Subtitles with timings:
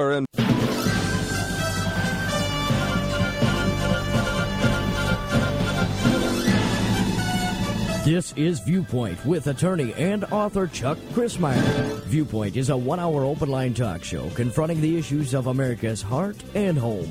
[0.00, 0.26] and
[8.10, 12.02] This is Viewpoint with attorney and author Chuck Crismier.
[12.06, 16.34] Viewpoint is a one hour open line talk show confronting the issues of America's heart
[16.56, 17.08] and home.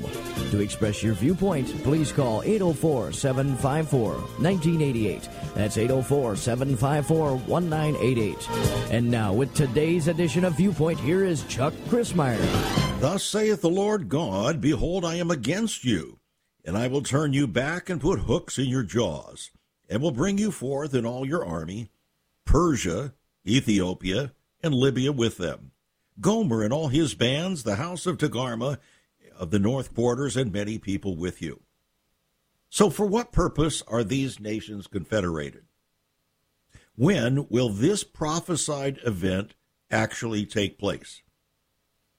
[0.50, 5.26] To express your viewpoint, please call 804 754 1988.
[5.54, 8.92] That's 804 754 1988.
[8.92, 13.00] And now, with today's edition of Viewpoint, here is Chuck Crismier.
[13.00, 16.18] Thus saith the Lord God Behold, I am against you,
[16.62, 19.50] and I will turn you back and put hooks in your jaws
[19.90, 21.90] and will bring you forth in all your army,
[22.46, 23.12] Persia,
[23.46, 24.32] Ethiopia,
[24.62, 25.72] and Libya with them,
[26.20, 28.78] Gomer and all his bands, the house of Togarmah
[29.36, 31.60] of the north quarters, and many people with you.
[32.68, 35.64] So, for what purpose are these nations confederated?
[36.94, 39.54] When will this prophesied event
[39.90, 41.22] actually take place?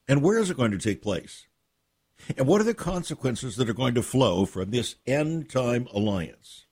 [0.06, 1.46] And where is it going to take place?
[2.36, 6.66] And what are the consequences that are going to flow from this end time alliance?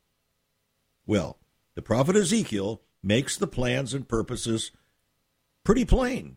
[1.11, 1.39] Well,
[1.75, 4.71] the prophet Ezekiel makes the plans and purposes
[5.65, 6.37] pretty plain,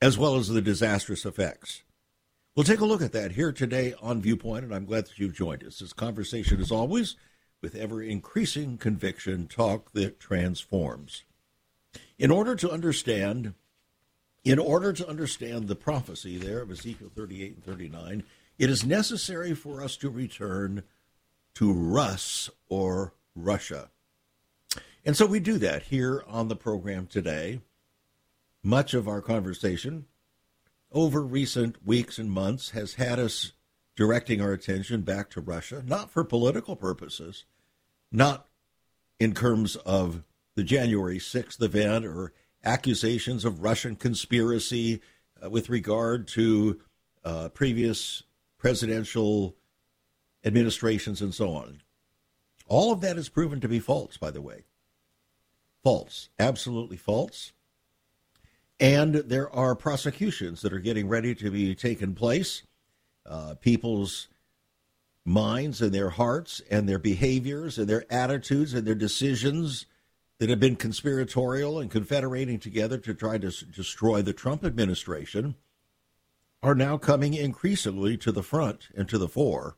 [0.00, 1.82] as well as the disastrous effects.
[2.54, 5.34] We'll take a look at that here today on Viewpoint, and I'm glad that you've
[5.34, 5.80] joined us.
[5.80, 7.16] This conversation, as always,
[7.60, 11.24] with ever increasing conviction, talk that transforms.
[12.20, 13.54] In order to understand,
[14.44, 18.22] in order to understand the prophecy there of Ezekiel 38 and 39,
[18.60, 20.84] it is necessary for us to return
[21.54, 23.90] to Rus or Russia.
[25.04, 27.60] And so we do that here on the program today.
[28.62, 30.06] Much of our conversation
[30.92, 33.52] over recent weeks and months has had us
[33.96, 37.44] directing our attention back to Russia, not for political purposes,
[38.10, 38.46] not
[39.18, 40.22] in terms of
[40.54, 42.32] the January 6th event or
[42.64, 45.00] accusations of Russian conspiracy
[45.42, 46.80] uh, with regard to
[47.24, 48.22] uh, previous
[48.58, 49.56] presidential
[50.44, 51.82] administrations and so on.
[52.72, 54.64] All of that is proven to be false, by the way.
[55.84, 56.30] False.
[56.38, 57.52] Absolutely false.
[58.80, 62.62] And there are prosecutions that are getting ready to be taken place.
[63.26, 64.28] Uh, people's
[65.26, 69.84] minds and their hearts and their behaviors and their attitudes and their decisions
[70.38, 75.56] that have been conspiratorial and confederating together to try to s- destroy the Trump administration
[76.62, 79.76] are now coming increasingly to the front and to the fore.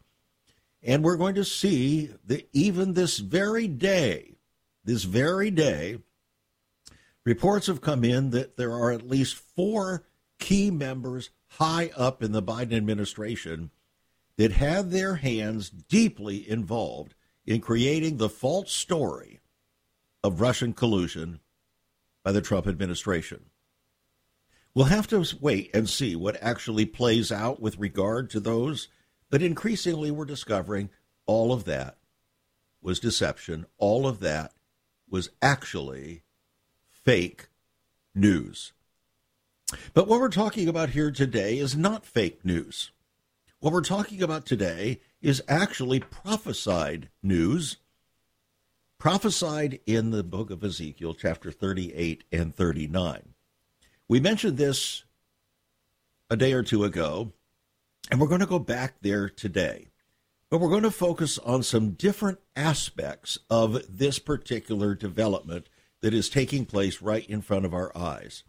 [0.84, 4.36] And we're going to see that even this very day,
[4.84, 5.98] this very day,
[7.24, 10.04] reports have come in that there are at least four
[10.38, 13.70] key members high up in the Biden administration
[14.36, 17.14] that have their hands deeply involved
[17.46, 19.40] in creating the false story
[20.22, 21.40] of Russian collusion
[22.22, 23.46] by the Trump administration.
[24.74, 28.88] We'll have to wait and see what actually plays out with regard to those
[29.34, 30.90] but increasingly, we're discovering
[31.26, 31.96] all of that
[32.80, 33.66] was deception.
[33.78, 34.52] All of that
[35.10, 36.22] was actually
[36.86, 37.48] fake
[38.14, 38.74] news.
[39.92, 42.92] But what we're talking about here today is not fake news.
[43.58, 47.78] What we're talking about today is actually prophesied news,
[49.00, 53.34] prophesied in the book of Ezekiel, chapter 38 and 39.
[54.06, 55.02] We mentioned this
[56.30, 57.32] a day or two ago
[58.10, 59.88] and we're going to go back there today.
[60.50, 65.68] But we're going to focus on some different aspects of this particular development
[66.00, 68.44] that is taking place right in front of our eyes.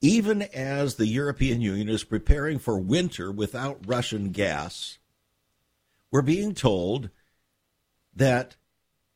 [0.00, 4.98] Even as the European Union is preparing for winter without Russian gas,
[6.10, 7.08] we're being told
[8.14, 8.56] that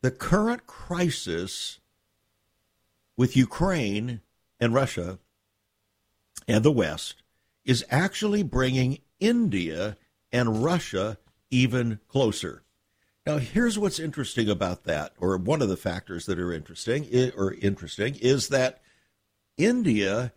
[0.00, 1.80] the current crisis
[3.16, 4.20] with Ukraine
[4.58, 5.18] and Russia
[6.48, 7.22] and the West
[7.64, 9.96] is actually bringing India
[10.32, 11.18] and Russia
[11.50, 12.62] even closer.
[13.26, 17.54] Now, here's what's interesting about that, or one of the factors that are interesting, or
[17.54, 18.80] interesting, is that
[19.58, 20.32] India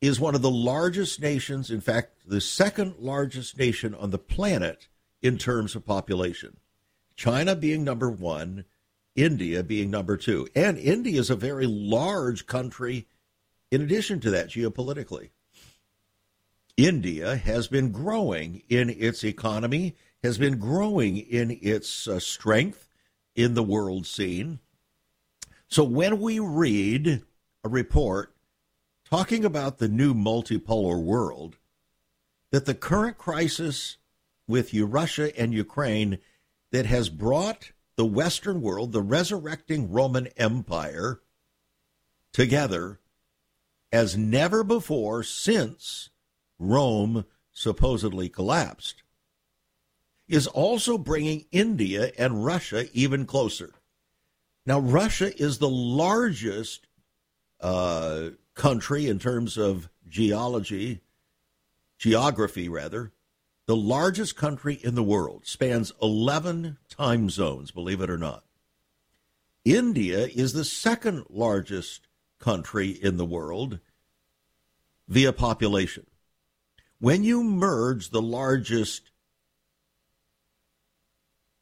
[0.00, 4.88] is one of the largest nations, in fact, the second largest nation on the planet
[5.22, 6.58] in terms of population.
[7.16, 8.64] China being number one,
[9.16, 10.46] India being number two.
[10.54, 13.08] And India is a very large country
[13.70, 15.30] in addition to that geopolitically.
[16.78, 22.88] India has been growing in its economy, has been growing in its uh, strength
[23.34, 24.60] in the world scene.
[25.66, 27.24] So when we read
[27.64, 28.32] a report
[29.04, 31.56] talking about the new multipolar world,
[32.52, 33.96] that the current crisis
[34.46, 36.18] with Russia and Ukraine
[36.70, 41.22] that has brought the Western world, the resurrecting Roman Empire,
[42.32, 43.00] together
[43.90, 46.10] as never before since
[46.58, 47.24] Rome
[47.58, 49.02] supposedly collapsed,
[50.28, 53.72] is also bringing India and Russia even closer.
[54.64, 56.86] Now, Russia is the largest
[57.60, 61.00] uh, country in terms of geology,
[61.98, 63.12] geography rather,
[63.66, 68.44] the largest country in the world, spans 11 time zones, believe it or not.
[69.64, 72.06] India is the second largest
[72.38, 73.80] country in the world
[75.08, 76.06] via population.
[77.00, 79.10] When you merge the largest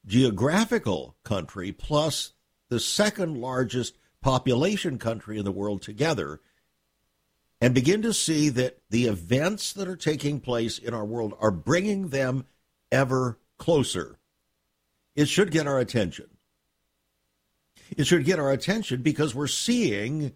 [0.07, 2.33] geographical country plus
[2.69, 6.41] the second largest population country in the world together,
[7.61, 11.51] and begin to see that the events that are taking place in our world are
[11.51, 12.45] bringing them
[12.93, 14.19] ever closer.
[15.15, 16.27] It should get our attention.
[17.97, 20.35] It should get our attention because we're seeing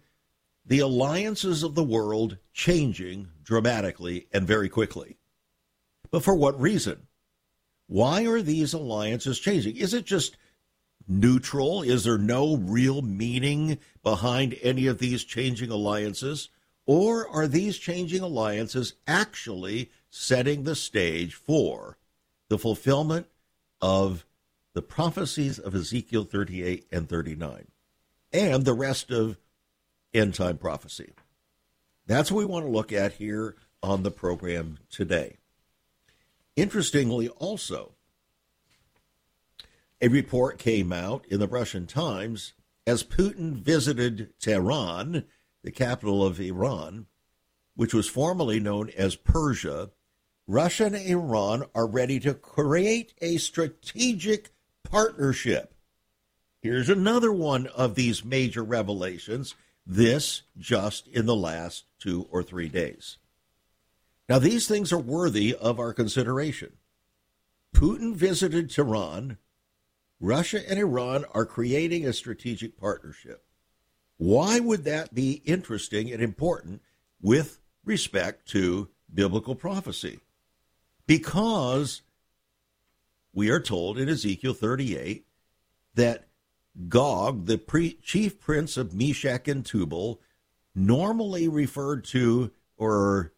[0.65, 5.17] the alliances of the world changing dramatically and very quickly.
[6.11, 7.07] But for what reason?
[7.87, 9.77] Why are these alliances changing?
[9.77, 10.37] Is it just
[11.07, 11.81] neutral?
[11.81, 16.49] Is there no real meaning behind any of these changing alliances?
[16.85, 21.97] Or are these changing alliances actually setting the stage for
[22.49, 23.27] the fulfillment
[23.81, 24.25] of
[24.73, 27.67] the prophecies of Ezekiel 38 and 39
[28.33, 29.37] and the rest of
[30.13, 31.13] end time prophecy?
[32.05, 35.37] That's what we want to look at here on the program today.
[36.55, 37.93] Interestingly, also,
[40.01, 42.53] a report came out in the Russian Times
[42.85, 45.25] as Putin visited Tehran
[45.63, 47.05] the capital of Iran,
[47.75, 49.91] which was formerly known as Persia,
[50.47, 54.49] Russia and Iran are ready to create a strategic
[54.83, 55.75] partnership.
[56.61, 59.55] Here's another one of these major revelations,
[59.85, 63.17] this just in the last two or three days.
[64.29, 66.73] Now, these things are worthy of our consideration.
[67.75, 69.37] Putin visited Tehran.
[70.19, 73.43] Russia and Iran are creating a strategic partnership.
[74.17, 76.81] Why would that be interesting and important
[77.21, 80.19] with respect to biblical prophecy?
[81.07, 82.03] Because
[83.33, 85.25] we are told in Ezekiel 38
[85.95, 86.27] that
[86.87, 90.21] Gog, the pre- chief prince of Meshech and Tubal,
[90.73, 93.33] normally referred to or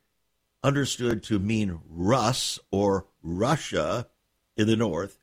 [0.64, 4.08] understood to mean Rus or Russia
[4.56, 5.18] in the north,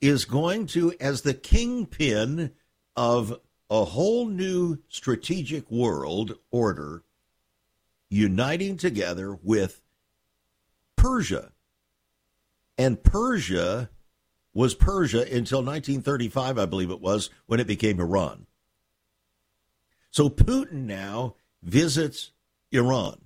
[0.00, 2.52] is going to, as the kingpin
[2.94, 3.40] of
[3.70, 7.02] a whole new strategic world order
[8.10, 9.80] uniting together with
[10.96, 11.52] Persia.
[12.76, 13.90] And Persia
[14.54, 18.46] was Persia until 1935, I believe it was, when it became Iran.
[20.10, 22.30] So Putin now visits
[22.70, 23.22] Iran.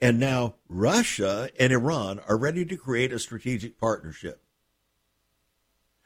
[0.00, 4.42] And now Russia and Iran are ready to create a strategic partnership.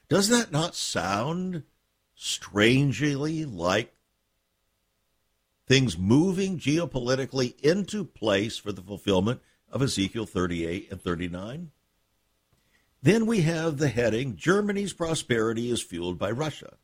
[0.08, 1.62] Does that not sound
[2.14, 3.94] strangely like
[5.66, 9.40] things moving geopolitically into place for the fulfillment
[9.70, 11.70] of Ezekiel 38 and 39.
[13.04, 16.78] Then we have the heading Germany's prosperity is fueled by Russia.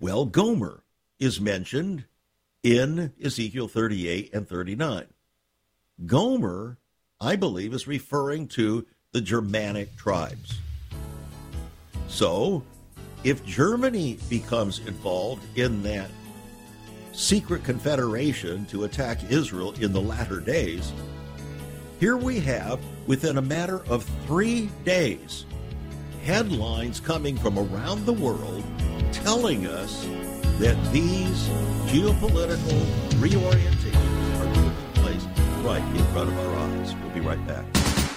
[0.00, 0.82] Well, Gomer
[1.20, 2.06] is mentioned
[2.64, 5.06] in Ezekiel 38 and 39.
[6.06, 6.78] Gomer,
[7.20, 10.58] I believe, is referring to the Germanic tribes.
[12.08, 12.64] So,
[13.22, 16.10] if Germany becomes involved in that
[17.12, 20.92] secret confederation to attack Israel in the latter days,
[22.00, 25.46] here we have, within a matter of three days,
[26.24, 28.64] headlines coming from around the world
[29.12, 30.04] telling us
[30.58, 31.48] that these
[31.88, 32.80] geopolitical
[33.20, 35.24] reorientations are taking place
[35.64, 36.94] right in front of our eyes.
[37.02, 37.75] We'll be right back.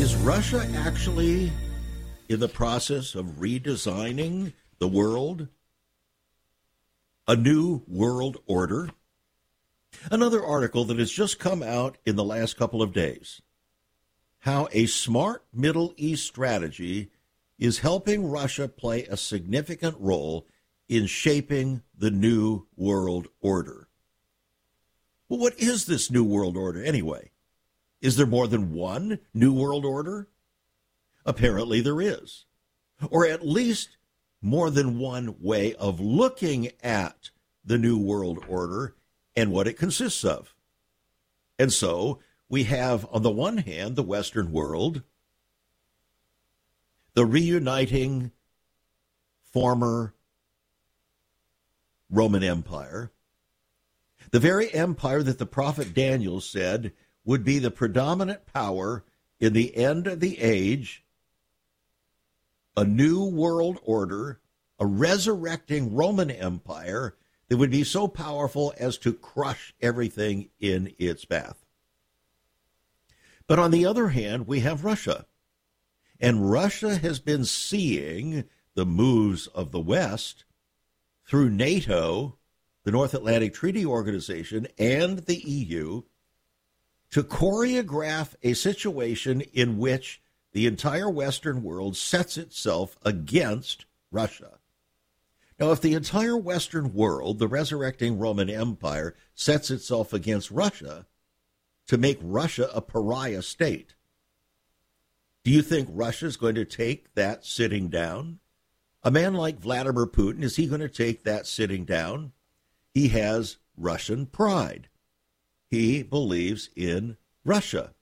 [0.00, 1.52] Is Russia actually
[2.30, 5.48] in the process of redesigning the world?
[7.28, 8.88] A new world order?
[10.10, 13.42] Another article that has just come out in the last couple of days.
[14.38, 17.10] How a smart Middle East strategy
[17.58, 20.46] is helping Russia play a significant role
[20.88, 23.86] in shaping the New World Order.
[25.28, 27.32] Well, what is this New World Order anyway?
[28.00, 30.28] Is there more than one New World Order?
[31.26, 32.46] Apparently there is.
[33.10, 33.96] Or at least
[34.42, 37.30] more than one way of looking at
[37.64, 38.94] the New World Order
[39.36, 40.54] and what it consists of.
[41.58, 45.02] And so we have, on the one hand, the Western world,
[47.14, 48.32] the reuniting
[49.52, 50.14] former
[52.08, 53.12] Roman Empire,
[54.30, 56.92] the very empire that the prophet Daniel said
[57.30, 59.04] would be the predominant power
[59.38, 61.04] in the end of the age,
[62.76, 64.40] a new world order,
[64.80, 67.14] a resurrecting Roman Empire
[67.46, 71.64] that would be so powerful as to crush everything in its path.
[73.46, 75.24] But on the other hand, we have Russia.
[76.18, 78.42] And Russia has been seeing
[78.74, 80.46] the moves of the West
[81.28, 82.38] through NATO,
[82.82, 86.02] the North Atlantic Treaty Organization, and the EU
[87.10, 94.58] to choreograph a situation in which the entire Western world sets itself against Russia.
[95.58, 101.06] Now, if the entire Western world, the resurrecting Roman Empire, sets itself against Russia
[101.86, 103.94] to make Russia a pariah state,
[105.42, 108.40] do you think Russia is going to take that sitting down?
[109.02, 112.32] A man like Vladimir Putin, is he going to take that sitting down?
[112.92, 114.89] He has Russian pride.
[115.70, 117.94] He believes in Russia.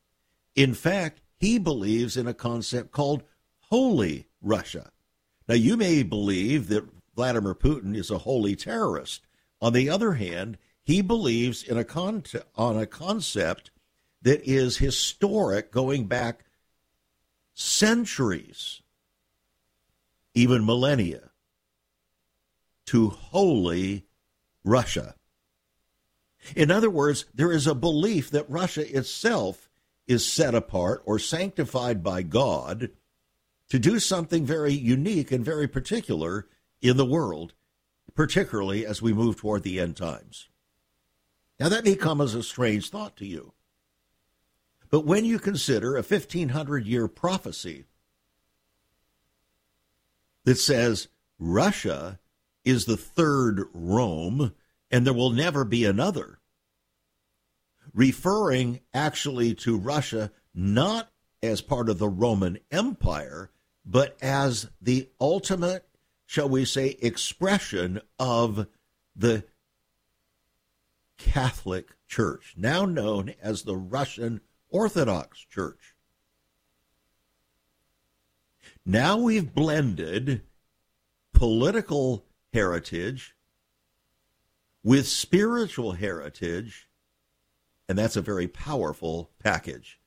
[0.55, 3.23] In fact, he believes in a concept called
[3.71, 4.91] holy Russia.
[5.47, 9.27] Now, you may believe that Vladimir Putin is a holy terrorist.
[9.61, 12.25] On the other hand, he believes in a con-
[12.57, 13.71] on a concept
[14.23, 16.45] that is historic going back
[17.55, 18.83] centuries
[20.39, 21.31] even millennia,
[22.87, 24.07] to holy
[24.63, 25.17] Russia.
[26.55, 29.69] In other words, there is a belief that Russia itself
[30.07, 32.91] is set apart or sanctified by God
[33.69, 36.47] to do something very unique and very particular
[36.81, 37.53] in the world,
[38.15, 40.49] particularly as we move toward the end times.
[41.61, 43.53] Now, that may come as a strange thought to you.
[44.91, 47.85] But when you consider a 1500 year prophecy
[50.45, 52.19] that says Russia
[52.65, 54.55] is the third Rome
[54.91, 56.39] and there will never be another,
[57.93, 61.11] referring actually to Russia not
[61.43, 63.51] as part of the Roman Empire,
[63.85, 65.87] but as the ultimate,
[66.27, 68.67] shall we say, expression of
[69.15, 69.45] the
[71.17, 74.41] Catholic Church, now known as the Russian
[74.71, 75.95] Orthodox Church.
[78.85, 80.43] Now we've blended
[81.35, 83.35] political heritage
[84.89, 86.89] with spiritual heritage,
[87.91, 90.01] and that's a very powerful package.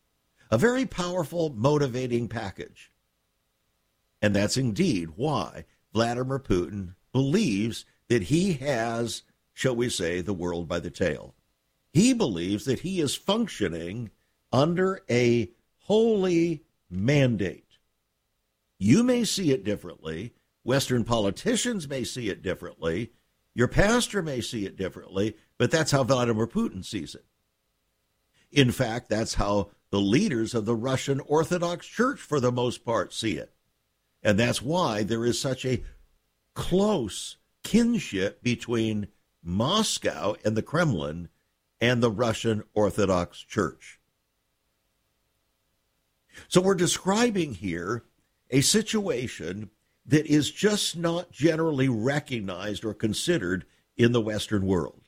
[0.49, 2.91] A very powerful, motivating package.
[4.23, 9.21] And that's indeed why Vladimir Putin believes that he has,
[9.53, 11.35] shall we say, the world by the tail.
[11.93, 14.09] He believes that he is functioning
[14.51, 17.77] under a holy mandate.
[18.79, 20.33] You may see it differently.
[20.63, 23.11] Western politicians may see it differently.
[23.53, 27.25] Your pastor may see it differently, but that's how Vladimir Putin sees it.
[28.51, 33.13] In fact, that's how the leaders of the Russian Orthodox Church, for the most part,
[33.13, 33.53] see it.
[34.23, 35.83] And that's why there is such a
[36.53, 39.07] close kinship between
[39.43, 41.29] Moscow and the Kremlin
[41.79, 43.99] and the Russian Orthodox Church.
[46.47, 48.03] So we're describing here
[48.49, 49.69] a situation
[50.11, 53.65] that is just not generally recognized or considered
[53.95, 55.07] in the Western world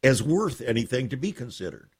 [0.00, 1.90] as worth anything to be considered.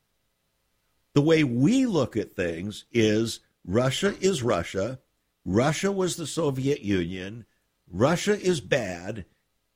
[1.14, 5.00] The way we look at things is Russia is Russia,
[5.44, 7.44] Russia was the Soviet Union,
[7.90, 9.25] Russia is bad,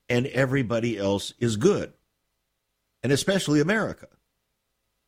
[0.09, 1.95] and everybody else is good,
[3.03, 4.07] and especially America.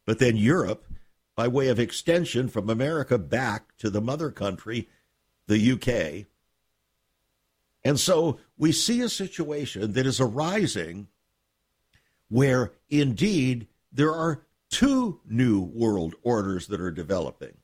[0.06, 0.84] But then Europe,
[1.36, 4.88] by way of extension from America back to the mother country,
[5.46, 6.26] the UK.
[7.86, 11.06] And so we see a situation that is arising
[12.28, 17.58] where indeed there are two new world orders that are developing,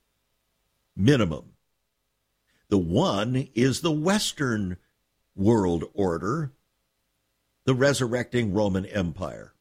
[0.95, 1.51] minimum.
[2.69, 4.77] The one is the Western
[5.35, 6.53] world order,
[7.65, 9.53] the resurrecting Roman Empire.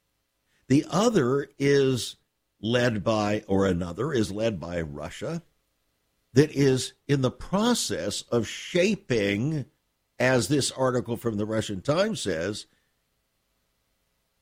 [0.68, 2.14] The other is
[2.60, 5.42] led by, or another is led by Russia
[6.34, 9.64] that is in the process of shaping
[10.22, 12.66] as this article from the Russian Times says,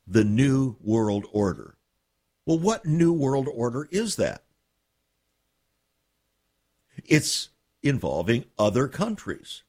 [0.07, 1.75] the New World Order.
[2.45, 4.45] Well, what New World Order is that?
[7.07, 7.49] It's
[7.83, 9.63] involving other countries,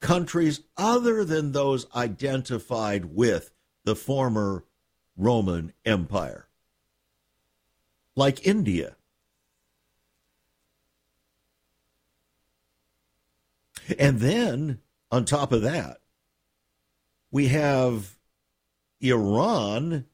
[0.00, 3.50] countries other than those identified with
[3.84, 4.64] the former
[5.16, 6.46] Roman Empire,
[8.14, 8.96] like India.
[13.98, 15.98] And then, on top of that,
[17.30, 18.16] we have
[19.00, 20.06] Iran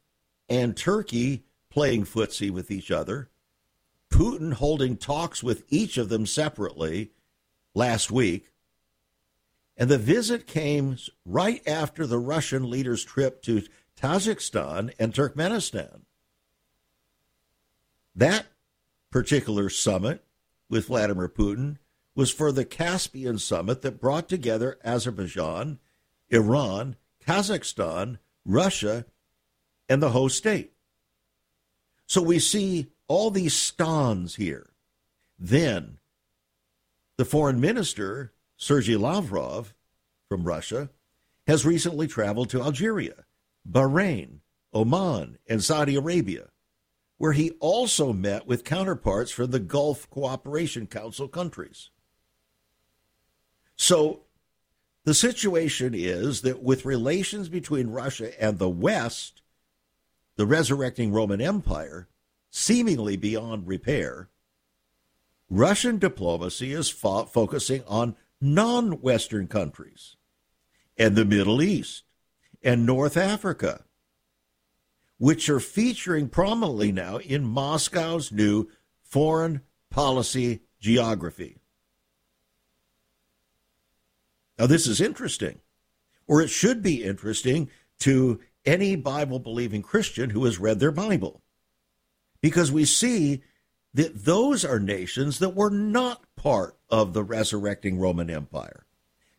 [0.48, 3.30] and Turkey playing footsie with each other,
[4.10, 7.10] Putin holding talks with each of them separately
[7.74, 8.50] last week.
[9.76, 13.62] And the visit came right after the Russian leader's trip to
[14.00, 16.02] Tajikistan and Turkmenistan.
[18.14, 18.46] That
[19.10, 20.24] particular summit
[20.68, 21.78] with Vladimir Putin
[22.14, 25.78] was for the Caspian summit that brought together Azerbaijan,
[26.30, 29.06] Iran, Kazakhstan, Russia,
[29.88, 30.73] and the host state.
[32.06, 34.71] So we see all these stans here.
[35.38, 35.99] Then
[37.16, 39.75] the foreign minister, Sergei Lavrov
[40.28, 40.90] from Russia,
[41.47, 43.25] has recently traveled to Algeria,
[43.68, 44.40] Bahrain,
[44.73, 46.49] Oman, and Saudi Arabia,
[47.18, 51.90] where he also met with counterparts from the Gulf Cooperation Council countries.
[53.76, 54.21] So
[55.04, 59.43] the situation is that with relations between Russia and the West,
[60.37, 62.09] the resurrecting Roman Empire,
[62.50, 64.28] seemingly beyond repair,
[65.50, 70.16] Russian diplomacy is fo- focusing on non Western countries
[70.97, 72.04] and the Middle East
[72.62, 73.85] and North Africa,
[75.19, 78.69] which are featuring prominently now in Moscow's new
[79.02, 81.59] foreign policy geography.
[84.58, 85.58] Now, this is interesting,
[86.26, 87.70] or it should be interesting
[88.00, 91.42] to any Bible believing Christian who has read their Bible,
[92.40, 93.42] because we see
[93.94, 98.87] that those are nations that were not part of the resurrecting Roman Empire.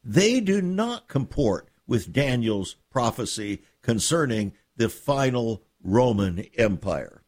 [0.04, 7.24] They do not comport with Daniel's prophecy concerning the final Roman Empire.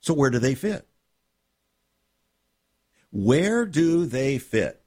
[0.00, 0.86] So, where do they fit?
[3.14, 4.82] Where do they fit?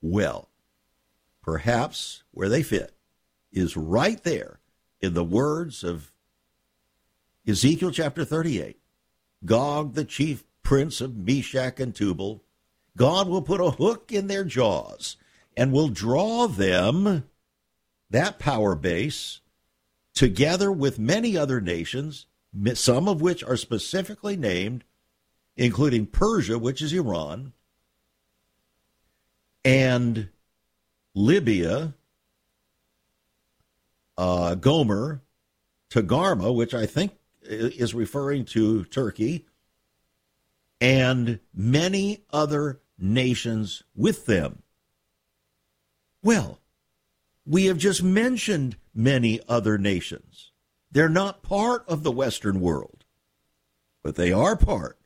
[0.00, 0.48] Well,
[1.42, 2.94] perhaps where they fit
[3.52, 4.60] is right there
[5.02, 6.14] in the words of
[7.46, 8.78] Ezekiel chapter 38.
[9.44, 12.42] Gog, the chief prince of Meshech and Tubal,
[12.96, 15.18] God will put a hook in their jaws
[15.58, 17.28] and will draw them,
[18.08, 19.42] that power base,
[20.14, 22.24] together with many other nations,
[22.72, 24.82] some of which are specifically named
[25.56, 27.52] including Persia, which is Iran,
[29.64, 30.28] and
[31.14, 31.94] Libya,
[34.18, 35.22] uh, Gomer,
[35.90, 39.46] Togarmah, which I think is referring to Turkey,
[40.80, 44.62] and many other nations with them.
[46.22, 46.60] Well,
[47.46, 50.50] we have just mentioned many other nations.
[50.90, 53.04] They're not part of the Western world,
[54.02, 54.98] but they are part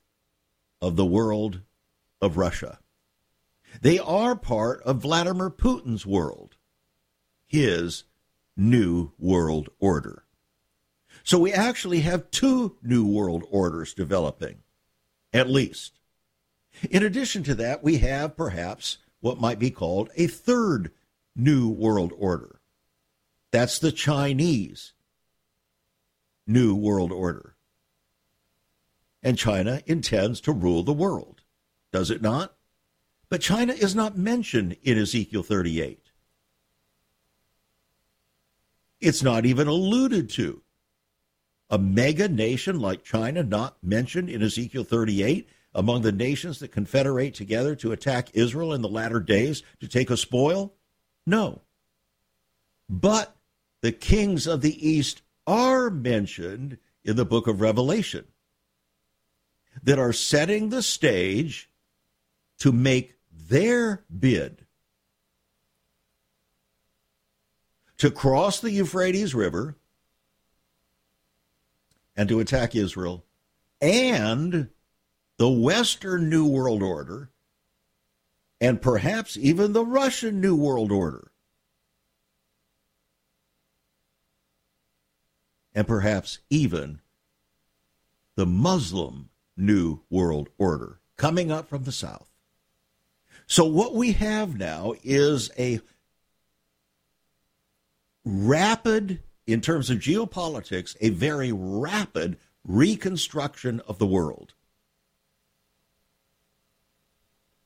[0.80, 1.60] of the world
[2.20, 2.78] of Russia.
[3.80, 6.56] They are part of Vladimir Putin's world,
[7.46, 8.04] his
[8.56, 10.24] new world order.
[11.22, 14.62] So we actually have two new world orders developing,
[15.32, 15.98] at least.
[16.90, 20.92] In addition to that, we have perhaps what might be called a third
[21.36, 22.60] new world order.
[23.52, 24.92] That's the Chinese
[26.46, 27.56] new world order
[29.22, 31.42] and China intends to rule the world.
[31.92, 32.54] Does it not?
[33.28, 36.10] But China is not mentioned in Ezekiel 38.
[39.00, 40.62] It's not even alluded to.
[41.70, 47.34] A mega nation like China not mentioned in Ezekiel 38 among the nations that confederate
[47.34, 50.74] together to attack Israel in the latter days to take a spoil?
[51.26, 51.62] No.
[52.88, 53.36] But
[53.80, 58.24] the kings of the East are mentioned in the book of Revelation
[59.82, 61.70] that are setting the stage
[62.58, 64.66] to make their bid
[67.96, 69.76] to cross the Euphrates River
[72.16, 73.24] and to attack Israel
[73.80, 74.68] and
[75.38, 77.30] the Western New World Order
[78.60, 81.30] and perhaps even the Russian New World Order.
[85.74, 87.00] And perhaps even
[88.34, 92.30] the Muslim New World Order coming up from the South.
[93.46, 95.80] So, what we have now is a
[98.24, 104.54] rapid, in terms of geopolitics, a very rapid reconstruction of the world.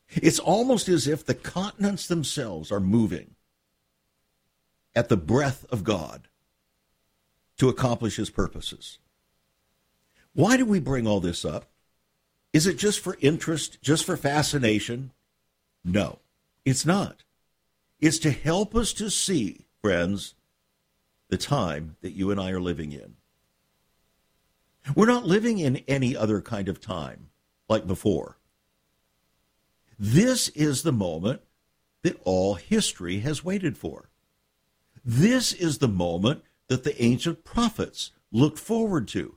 [0.09, 3.35] It's almost as if the continents themselves are moving
[4.95, 6.27] at the breath of God
[7.57, 8.99] to accomplish his purposes.
[10.33, 11.65] Why do we bring all this up?
[12.55, 15.11] Is it just for interest, just for fascination?
[15.83, 16.19] No,
[16.63, 17.25] it's not.
[17.99, 20.35] It's to help us to see, friends,
[21.27, 23.15] the time that you and I are living in.
[24.95, 27.27] We're not living in any other kind of time
[27.67, 28.37] like before.
[29.99, 31.41] This is the moment
[32.03, 34.07] that all history has waited for.
[35.03, 39.35] This is the moment that the ancient prophets looked forward to.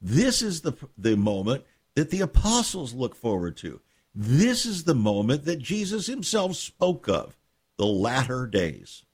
[0.00, 3.80] This is the, the moment that the apostles look forward to.
[4.14, 7.36] This is the moment that Jesus himself spoke of
[7.76, 9.04] the latter days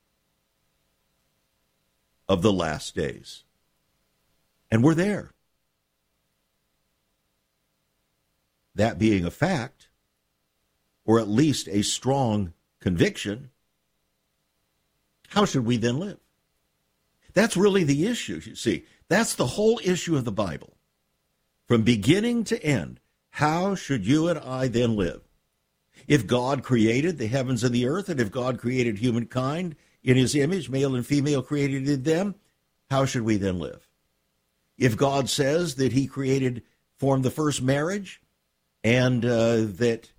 [2.29, 3.45] of the last days.
[4.71, 5.33] And we're there.
[8.75, 9.89] That being a fact,
[11.05, 13.51] or at least a strong conviction,
[15.29, 16.19] how should we then live?
[17.35, 18.85] That's really the issue, you see.
[19.09, 20.77] That's the whole issue of the Bible.
[21.71, 22.99] From beginning to end,
[23.31, 25.21] how should you and I then live?
[26.09, 30.35] If God created the heavens and the earth, and if God created humankind in his
[30.35, 32.35] image, male and female created them,
[32.91, 33.87] how should we then live?
[34.79, 36.65] If God says that he created,
[36.99, 38.21] formed the first marriage,
[38.83, 40.11] and uh, that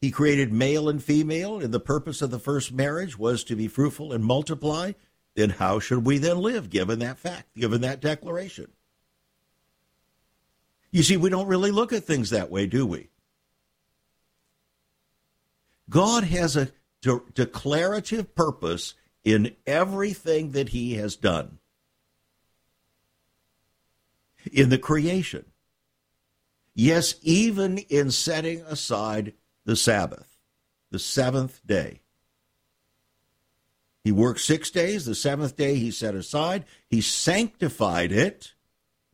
[0.00, 3.68] he created male and female, and the purpose of the first marriage was to be
[3.68, 4.90] fruitful and multiply,
[5.36, 8.72] then how should we then live given that fact, given that declaration?
[10.94, 13.08] You see, we don't really look at things that way, do we?
[15.90, 16.70] God has a
[17.02, 21.58] de- declarative purpose in everything that he has done.
[24.52, 25.46] In the creation.
[26.76, 29.32] Yes, even in setting aside
[29.64, 30.38] the Sabbath,
[30.92, 32.02] the seventh day.
[34.04, 35.06] He worked six days.
[35.06, 36.66] The seventh day he set aside.
[36.88, 38.54] He sanctified it.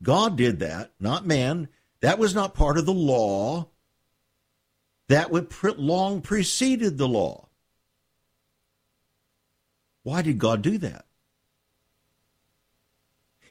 [0.01, 1.67] God did that, not man.
[2.01, 3.69] That was not part of the law.
[5.07, 7.49] That would long preceded the law.
[10.03, 11.05] Why did God do that?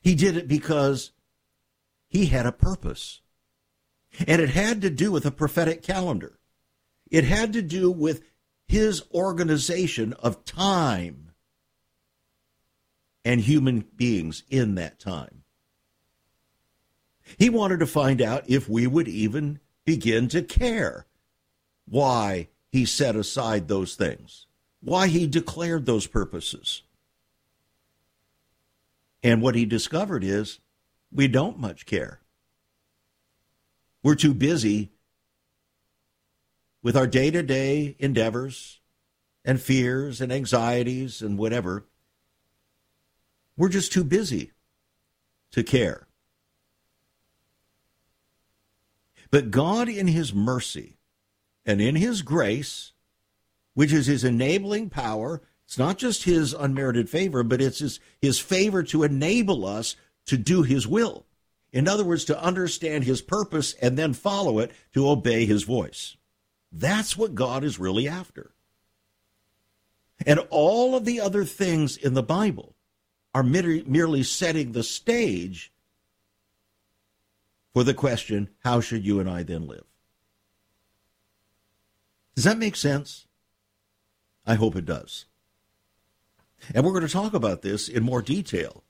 [0.01, 1.13] He did it because
[2.09, 3.21] he had a purpose.
[4.27, 6.39] And it had to do with a prophetic calendar.
[7.11, 8.23] It had to do with
[8.67, 11.33] his organization of time
[13.25, 15.43] and human beings in that time.
[17.39, 21.07] He wanted to find out if we would even begin to care
[21.87, 24.47] why he set aside those things,
[24.81, 26.83] why he declared those purposes.
[29.23, 30.61] And what he discovered is
[31.13, 32.21] we don't much care.
[34.03, 34.93] We're too busy
[36.83, 38.81] with our day to day endeavors
[39.45, 41.87] and fears and anxieties and whatever.
[43.57, 44.53] We're just too busy
[45.51, 46.07] to care.
[49.31, 50.99] But God, in His mercy
[51.65, 52.93] and in His grace,
[53.75, 58.39] which is His enabling power, it's not just His unmerited favor, but it's His, his
[58.39, 61.27] favor to enable us to do His will.
[61.73, 66.17] In other words, to understand His purpose and then follow it to obey His voice.
[66.73, 68.53] That's what God is really after.
[70.27, 72.75] And all of the other things in the Bible
[73.33, 75.73] are merely setting the stage
[77.73, 79.85] for the question how should you and I then live?
[82.35, 83.27] Does that make sense?
[84.47, 85.27] I hope it does.
[86.75, 88.85] And we're going to talk about this in more detail.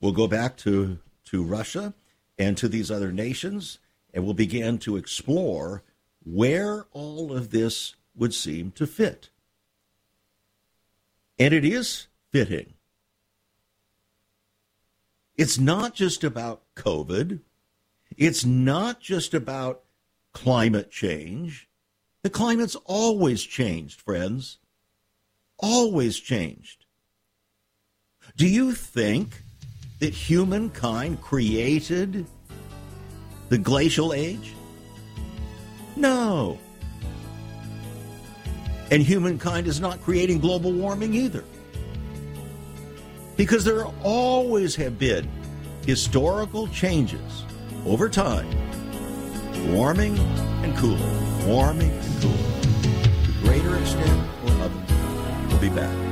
[0.00, 1.94] We'll go back to, to Russia
[2.38, 3.78] and to these other nations,
[4.12, 5.82] and we'll begin to explore
[6.24, 9.30] where all of this would seem to fit.
[11.38, 12.74] And it is fitting.
[15.36, 17.40] It's not just about COVID.
[18.16, 19.82] It's not just about
[20.32, 21.68] climate change.
[22.22, 24.58] The climate's always changed, friends.
[25.58, 26.86] Always changed.
[28.36, 29.42] Do you think
[30.00, 32.26] that humankind created
[33.48, 34.54] the glacial age?
[35.96, 36.58] No.
[38.90, 41.44] And humankind is not creating global warming either.
[43.36, 45.28] Because there always have been
[45.86, 47.44] historical changes
[47.86, 48.46] over time,
[49.72, 50.18] warming
[50.62, 52.62] and cooling, warming and cooling,
[53.22, 54.82] to greater extent or other.
[55.48, 56.11] We'll be back.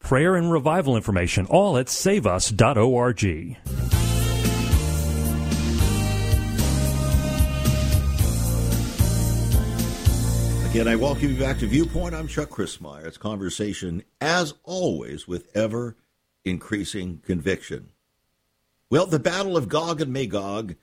[0.00, 3.24] prayer and revival information, all at saveus.org.
[10.70, 12.14] Again, I welcome you back to Viewpoint.
[12.14, 13.04] I'm Chuck Crismier.
[13.04, 15.96] It's conversation, as always, with ever
[16.44, 17.90] increasing conviction.
[18.88, 20.76] Well, the Battle of Gog and Magog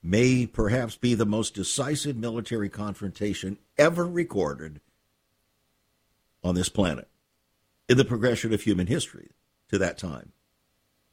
[0.00, 4.80] may perhaps be the most decisive military confrontation ever recorded
[6.44, 7.08] on this planet
[7.88, 9.30] in the progression of human history
[9.68, 10.32] to that time.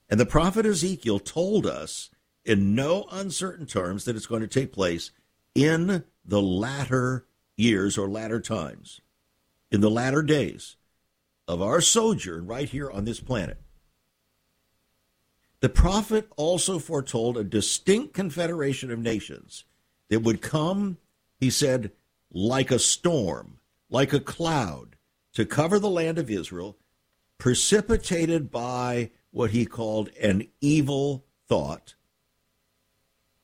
[0.10, 2.10] And the prophet Ezekiel told us
[2.44, 5.12] in no uncertain terms that it's going to take place
[5.56, 9.02] in the latter years or latter times,
[9.72, 10.78] in the latter days
[11.48, 13.62] of our sojourn right here on this planet.
[15.60, 19.66] The prophet also foretold a distinct confederation of nations
[20.10, 20.98] that would come,
[21.40, 21.92] he said,
[22.32, 24.91] like a storm, like a cloud,
[25.34, 26.78] to cover the land of Israel,
[27.38, 31.96] precipitated by what he called an evil thought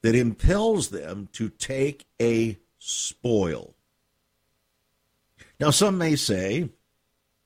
[0.01, 3.75] that impels them to take a spoil.
[5.59, 6.69] Now, some may say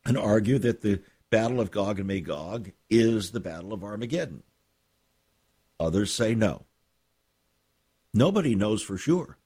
[0.05, 4.43] and argue that the Battle of Gog and Magog is the Battle of Armageddon.
[5.79, 6.65] Others say no.
[8.13, 9.37] Nobody knows for sure.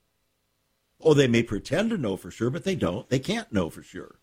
[1.00, 3.08] Oh, they may pretend to know for sure, but they don't.
[3.08, 4.16] They can't know for sure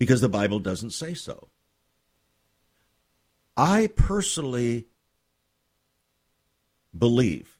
[0.00, 1.48] because the Bible doesn't say so.
[3.54, 4.86] I personally
[6.96, 7.58] believe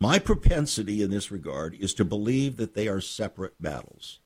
[0.00, 4.20] my propensity in this regard is to believe that they are separate battles.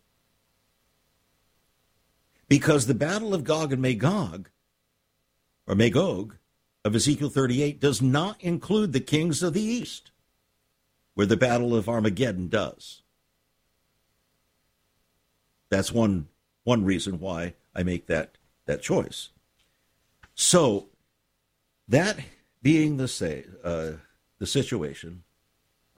[2.49, 4.49] Because the battle of Gog and Magog,
[5.67, 6.37] or Magog,
[6.85, 10.13] of Ezekiel 38 does not include the kings of the east,
[11.15, 13.03] where the battle of Armageddon does.
[15.69, 16.29] That's one,
[16.65, 19.31] one reason why I make that, that choice.
[20.35, 20.89] So,
[21.89, 22.19] that
[22.63, 23.93] being the, say, uh,
[24.39, 25.25] the situation,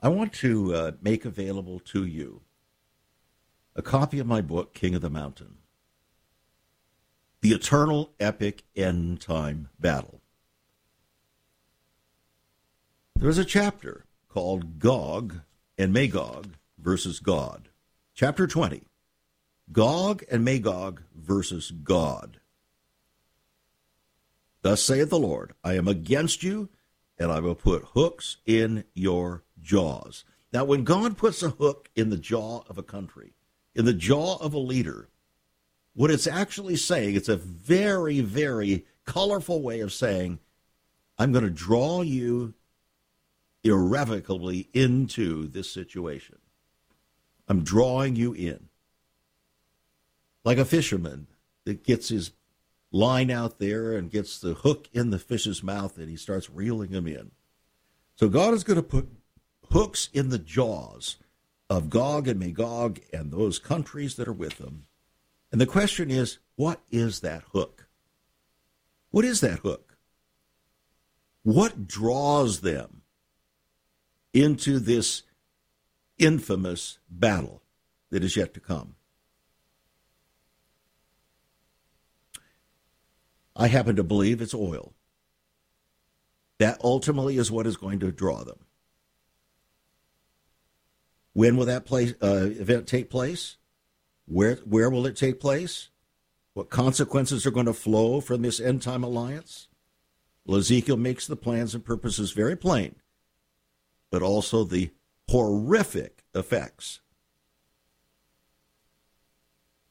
[0.01, 2.41] I want to uh, make available to you
[3.75, 5.57] a copy of my book, King of the Mountain
[7.41, 10.21] The Eternal Epic End Time Battle.
[13.15, 15.41] There is a chapter called Gog
[15.77, 17.69] and Magog versus God.
[18.13, 18.83] Chapter 20
[19.73, 22.39] Gog and Magog versus God.
[24.61, 26.69] Thus saith the Lord, I am against you,
[27.17, 30.23] and I will put hooks in your jaws.
[30.53, 33.33] Now, when God puts a hook in the jaw of a country,
[33.75, 35.09] in the jaw of a leader,
[35.95, 40.39] what it's actually saying, it's a very, very colorful way of saying,
[41.17, 42.53] I'm going to draw you
[43.63, 46.37] irrevocably into this situation.
[47.47, 48.69] I'm drawing you in.
[50.43, 51.27] Like a fisherman
[51.65, 52.31] that gets his
[52.91, 56.91] line out there and gets the hook in the fish's mouth and he starts reeling
[56.91, 57.31] him in.
[58.15, 59.09] So God is going to put
[59.71, 61.17] hooks in the jaws
[61.69, 64.85] of Gog and Magog and those countries that are with them.
[65.51, 67.87] And the question is, what is that hook?
[69.09, 69.97] What is that hook?
[71.43, 73.01] What draws them
[74.33, 75.23] into this
[76.17, 77.61] infamous battle
[78.11, 78.95] that is yet to come?
[83.55, 84.93] I happen to believe it's oil.
[86.59, 88.65] That ultimately is what is going to draw them.
[91.33, 93.57] When will that place, uh, event take place?
[94.25, 95.89] Where, where will it take place?
[96.53, 99.67] What consequences are going to flow from this end time alliance?
[100.45, 102.95] Well, Ezekiel makes the plans and purposes very plain,
[104.11, 104.91] but also the
[105.29, 107.01] horrific effects.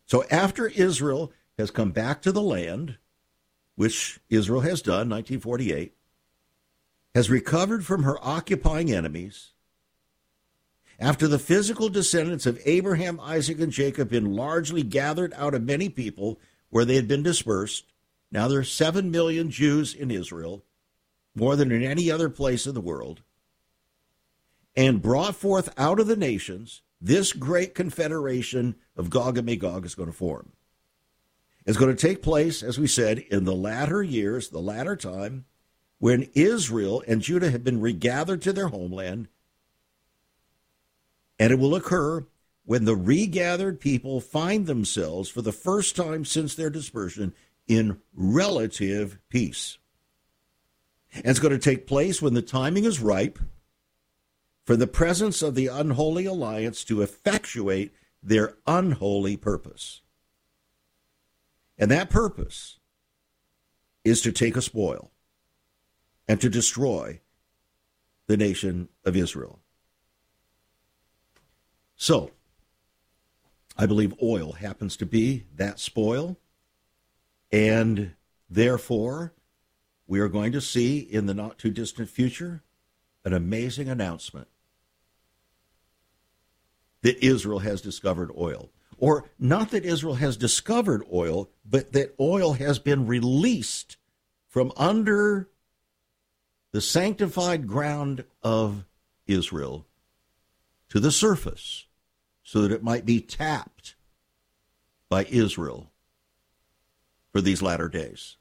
[0.07, 2.99] So after Israel has come back to the land,
[3.75, 5.95] which Israel has done, 1948,
[7.15, 9.53] has recovered from her occupying enemies.
[10.99, 15.89] After the physical descendants of Abraham, Isaac, and Jacob been largely gathered out of many
[15.89, 16.39] people
[16.71, 17.87] where they had been dispersed,
[18.31, 20.65] now there are 7 million Jews in Israel,
[21.35, 23.23] more than in any other place in the world,
[24.77, 29.95] and brought forth out of the nations, this great confederation of Gog and Magog is
[29.95, 30.53] going to form.
[31.65, 35.45] It's going to take place, as we said, in the latter years, the latter time,
[35.99, 39.29] when Israel and Judah have been regathered to their homeland.
[41.39, 42.27] And it will occur
[42.65, 47.35] when the regathered people find themselves for the first time since their dispersion
[47.69, 49.79] in relative peace.
[51.15, 53.39] And it's going to take place when the timing is ripe
[54.65, 60.01] for the presence of the unholy alliance to effectuate their unholy purpose.
[61.83, 62.79] And that purpose
[64.05, 65.11] is to take a spoil
[66.29, 67.23] and to destroy
[68.29, 69.59] the nation of Israel.
[71.97, 72.31] So,
[73.77, 76.37] I believe oil happens to be that spoil,
[77.51, 78.13] and
[78.49, 79.35] therefore,
[80.07, 82.63] we are going to see in the not too distant future
[83.25, 84.47] an amazing announcement
[87.01, 88.71] that Israel has discovered oil.
[89.03, 93.97] Or not that Israel has discovered oil, but that oil has been released
[94.47, 95.49] from under
[96.71, 98.85] the sanctified ground of
[99.27, 99.89] Israel
[100.89, 101.87] to the surface
[102.45, 103.97] so that it might be tapped
[105.09, 105.91] by Israel
[107.33, 108.37] for these latter days.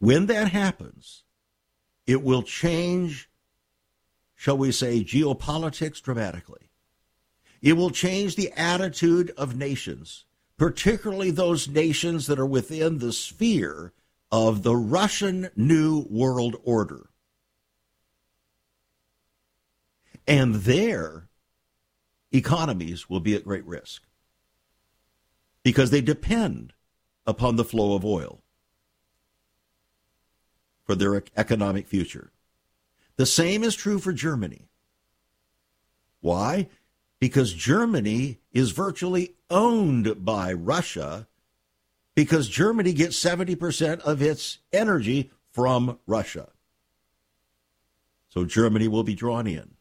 [0.00, 1.22] When that happens,
[2.06, 3.30] it will change,
[4.36, 6.68] shall we say, geopolitics dramatically.
[7.62, 10.24] It will change the attitude of nations,
[10.58, 13.92] particularly those nations that are within the sphere
[14.32, 17.08] of the Russian New World Order.
[20.26, 21.28] And their
[22.32, 24.02] economies will be at great risk
[25.62, 26.72] because they depend
[27.26, 28.42] upon the flow of oil
[30.84, 32.32] for their economic future.
[33.16, 34.68] The same is true for Germany.
[36.20, 36.68] Why?
[37.22, 41.28] Because Germany is virtually owned by Russia
[42.16, 46.48] because Germany gets 70% of its energy from Russia.
[48.30, 49.74] So Germany will be drawn in.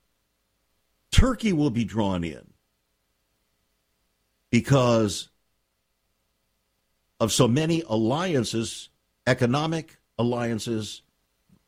[1.12, 2.54] Turkey will be drawn in
[4.51, 5.30] because
[7.19, 8.89] of so many alliances,
[9.25, 11.01] economic alliances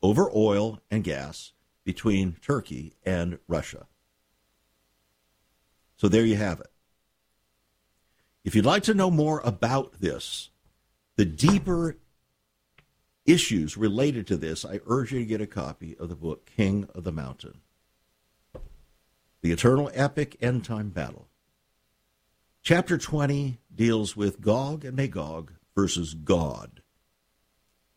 [0.03, 1.51] over oil and gas
[1.83, 3.87] between Turkey and Russia.
[6.03, 6.69] So there you have it.
[8.43, 10.49] If you'd like to know more about this,
[11.15, 11.95] the deeper
[13.25, 16.89] issues related to this, I urge you to get a copy of the book King
[16.93, 17.61] of the Mountain
[19.39, 21.29] The Eternal Epic End Time Battle.
[22.63, 26.81] Chapter 20 deals with Gog and Magog versus God.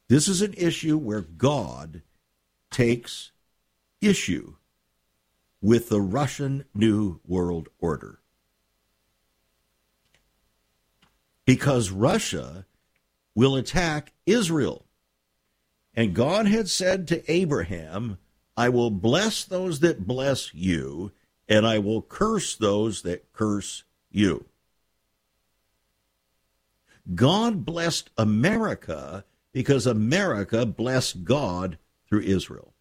[0.06, 2.02] This is an issue where God
[2.70, 3.32] takes
[4.00, 4.54] issue
[5.60, 8.20] with the Russian New World Order.
[11.44, 12.66] Because Russia
[13.34, 14.86] will attack Israel.
[15.94, 18.18] And God had said to Abraham,
[18.56, 21.12] I will bless those that bless you,
[21.48, 24.46] and I will curse those that curse you.
[27.14, 32.74] God blessed America because America blessed God through Israel.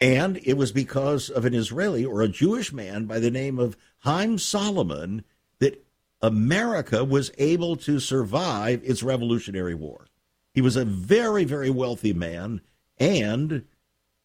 [0.00, 3.76] And it was because of an Israeli or a Jewish man by the name of
[4.04, 5.24] Haym Salomon
[5.58, 5.84] that
[6.20, 10.06] America was able to survive its Revolutionary War.
[10.52, 12.60] He was a very, very wealthy man
[12.98, 13.64] and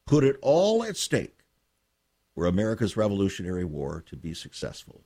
[0.05, 1.39] put it all at stake
[2.35, 5.03] for America's Revolutionary War to be successful.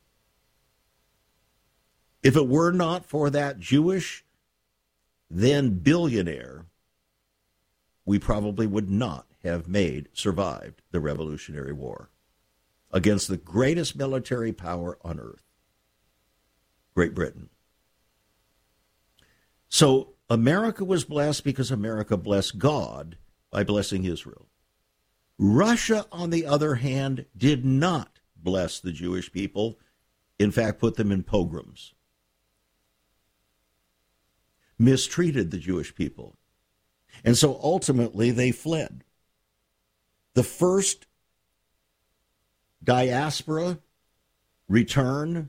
[2.22, 4.24] If it were not for that Jewish,
[5.30, 6.66] then billionaire,
[8.04, 12.10] we probably would not have made survived the Revolutionary War
[12.92, 15.42] against the greatest military power on earth,
[16.94, 17.48] Great Britain.
[19.68, 23.16] So America was blessed because America blessed God
[23.50, 24.46] by blessing Israel.
[25.38, 29.78] Russia, on the other hand, did not bless the Jewish people,
[30.38, 31.94] in fact, put them in pogroms,
[34.78, 36.36] mistreated the Jewish people.
[37.24, 39.04] And so ultimately they fled.
[40.36, 41.06] The first
[42.84, 43.78] diaspora
[44.68, 45.48] return,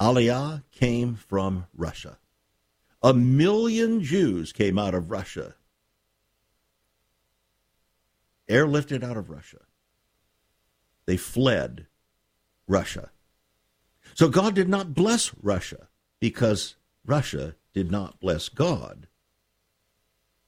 [0.00, 2.16] Aliyah, came from Russia.
[3.02, 5.54] A million Jews came out of Russia,
[8.48, 9.60] airlifted out of Russia.
[11.04, 11.84] They fled
[12.66, 13.10] Russia.
[14.14, 15.88] So God did not bless Russia
[16.20, 19.08] because Russia did not bless God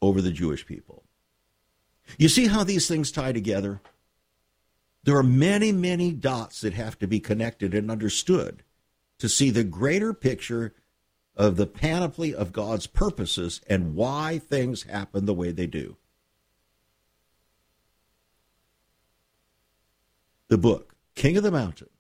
[0.01, 1.05] over the Jewish people.
[2.17, 3.81] You see how these things tie together?
[5.05, 8.63] There are many, many dots that have to be connected and understood
[9.19, 10.75] to see the greater picture
[11.37, 15.97] of the panoply of God's purposes and why things happen the way they do.
[20.49, 21.91] The book, King of the Mountain,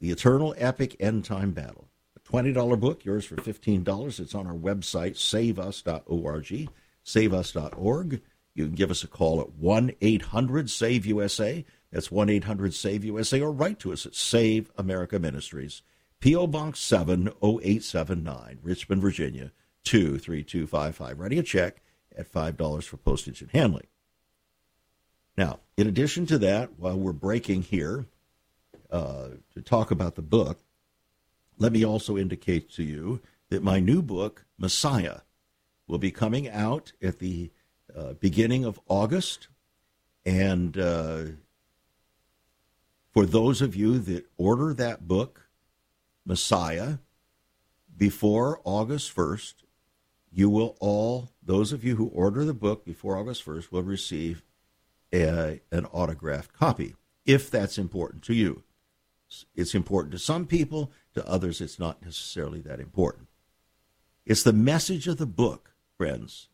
[0.00, 1.88] The Eternal Epic End Time Battle.
[2.16, 4.20] A $20 book, yours for $15.
[4.20, 6.68] It's on our website, saveus.org,
[7.04, 8.20] saveus.org.
[8.54, 11.64] You can give us a call at 1 800 SAVE USA.
[11.92, 15.82] That's 1 800 SAVE USA, or write to us at Save America Ministries,
[16.18, 16.48] P.O.
[16.48, 19.52] Box 70879, Richmond, Virginia
[19.84, 21.20] 23255.
[21.20, 21.82] Writing a check
[22.16, 23.86] at $5 for postage and handling.
[25.36, 28.06] Now, in addition to that, while we're breaking here
[28.90, 30.60] uh, to talk about the book,
[31.58, 35.20] let me also indicate to you that my new book, Messiah,
[35.86, 37.50] will be coming out at the
[37.94, 39.48] uh, beginning of August.
[40.24, 41.24] And uh,
[43.12, 45.48] for those of you that order that book,
[46.24, 46.98] Messiah,
[47.96, 49.54] before August 1st,
[50.32, 54.42] you will all, those of you who order the book before August 1st, will receive
[55.12, 58.64] a, an autographed copy, if that's important to you.
[59.54, 63.28] It's important to some people, to others, it's not necessarily that important.
[64.26, 66.48] It's the message of the book, friends,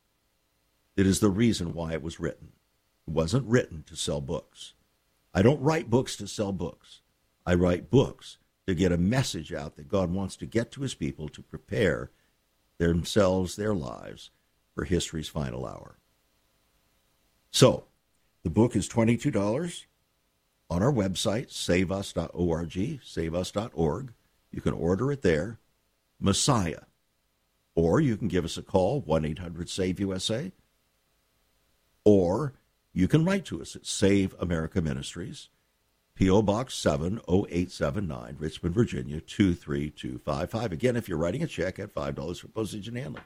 [0.96, 2.52] it is the reason why it was written.
[3.06, 4.74] It wasn't written to sell books.
[5.32, 7.00] I don't write books to sell books.
[7.46, 10.94] I write books to get a message out that God wants to get to his
[10.94, 12.10] people to prepare
[12.78, 14.30] themselves, their lives,
[14.74, 15.98] for history's final hour.
[17.50, 17.84] So,
[18.42, 19.84] the book is $22
[20.70, 24.12] on our website, saveus.org, saveus.org.
[24.52, 25.58] You can order it there.
[26.20, 26.82] Messiah.
[27.74, 30.52] Or you can give us a call, 1 800 SAVE USA.
[32.04, 32.54] Or
[32.92, 35.48] you can write to us at Save America Ministries,
[36.14, 36.42] P.O.
[36.42, 40.72] Box 70879, Richmond, Virginia 23255.
[40.72, 43.24] Again, if you're writing a check at $5 for postage and handling.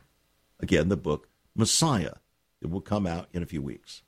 [0.61, 2.15] Again, the book Messiah.
[2.61, 4.03] It will come out in a few weeks.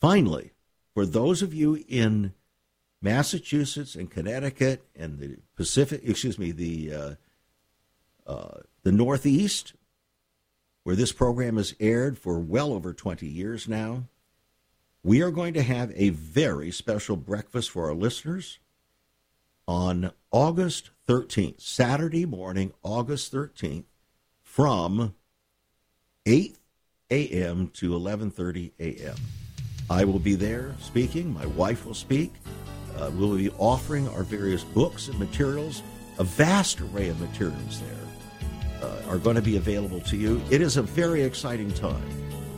[0.00, 0.52] Finally,
[0.94, 2.32] for those of you in
[3.00, 7.14] Massachusetts and Connecticut and the Pacific, excuse me, the uh, uh,
[8.82, 9.74] the Northeast,
[10.82, 14.04] where this program has aired for well over 20 years now,
[15.04, 18.58] we are going to have a very special breakfast for our listeners
[19.66, 23.84] on August 13th, Saturday morning, August 13th,
[24.42, 25.14] from
[26.26, 26.56] 8
[27.10, 27.68] a.m.
[27.74, 29.16] to 11:30 a.m.
[29.90, 31.32] I will be there speaking.
[31.32, 32.32] My wife will speak.
[32.96, 35.82] Uh, we'll be offering our various books and materials.
[36.18, 38.11] A vast array of materials there
[38.82, 40.42] uh, are going to be available to you.
[40.50, 42.08] It is a very exciting time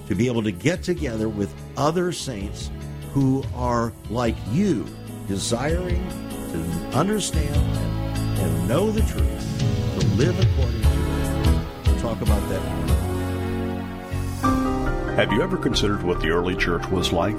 [0.08, 2.70] to be able to get together with other saints
[3.12, 4.86] who are like you,
[5.28, 6.08] desiring
[6.50, 6.58] to
[6.96, 11.86] understand and, know the truth, to live according to it.
[11.86, 12.94] We'll talk about that
[15.14, 17.38] have you ever considered what the early church was like?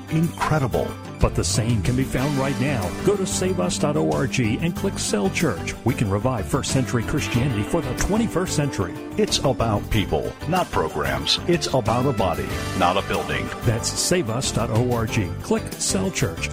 [0.11, 0.91] Incredible.
[1.21, 2.81] But the same can be found right now.
[3.05, 5.73] Go to saveus.org and click Cell Church.
[5.85, 8.93] We can revive first century Christianity for the 21st century.
[9.17, 11.39] It's about people, not programs.
[11.47, 12.47] It's about a body,
[12.77, 13.47] not a building.
[13.61, 15.43] That's saveus.org.
[15.43, 16.49] Click Cell Church.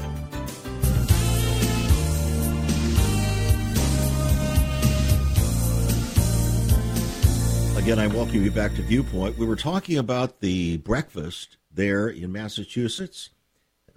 [7.77, 9.39] Again, I welcome you back to Viewpoint.
[9.39, 13.31] We were talking about the breakfast there in Massachusetts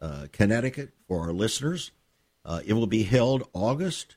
[0.01, 1.91] uh, Connecticut for our listeners.
[2.43, 4.15] Uh, it will be held August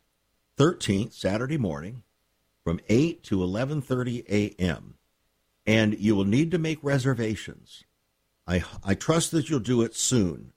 [0.59, 2.03] 13th, Saturday morning,
[2.63, 4.95] from 8 to 11:30 a.m.
[5.67, 7.85] And you will need to make reservations.
[8.47, 10.53] I, I trust that you'll do it soon,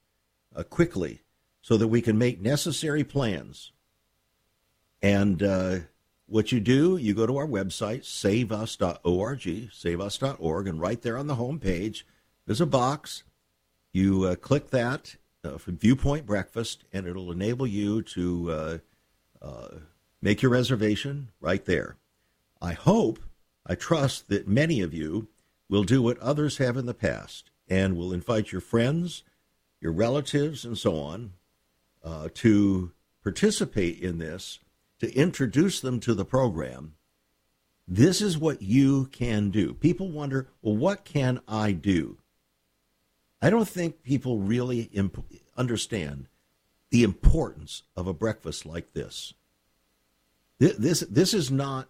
[0.56, 1.22] uh, quickly,
[1.62, 3.72] so that we can make necessary plans.
[5.02, 5.80] And uh,
[6.26, 11.36] what you do, you go to our website, saveus.org, saveus.org, and right there on the
[11.36, 12.06] home page,
[12.46, 13.24] there's a box.
[13.98, 18.78] You uh, click that uh, from Viewpoint Breakfast, and it'll enable you to uh,
[19.42, 19.68] uh,
[20.22, 21.98] make your reservation right there.
[22.62, 23.18] I hope,
[23.66, 25.30] I trust that many of you
[25.68, 29.24] will do what others have in the past and will invite your friends,
[29.82, 31.34] your relatives, and so on
[32.04, 32.92] uh, to
[33.24, 34.60] participate in this,
[35.00, 36.94] to introduce them to the program.
[37.88, 39.74] This is what you can do.
[39.74, 42.20] People wonder, well, what can I do?
[43.42, 45.26] I don't think people really imp-
[45.56, 46.28] understand
[46.90, 49.34] the importance of a breakfast like this.
[50.60, 51.88] This, this is not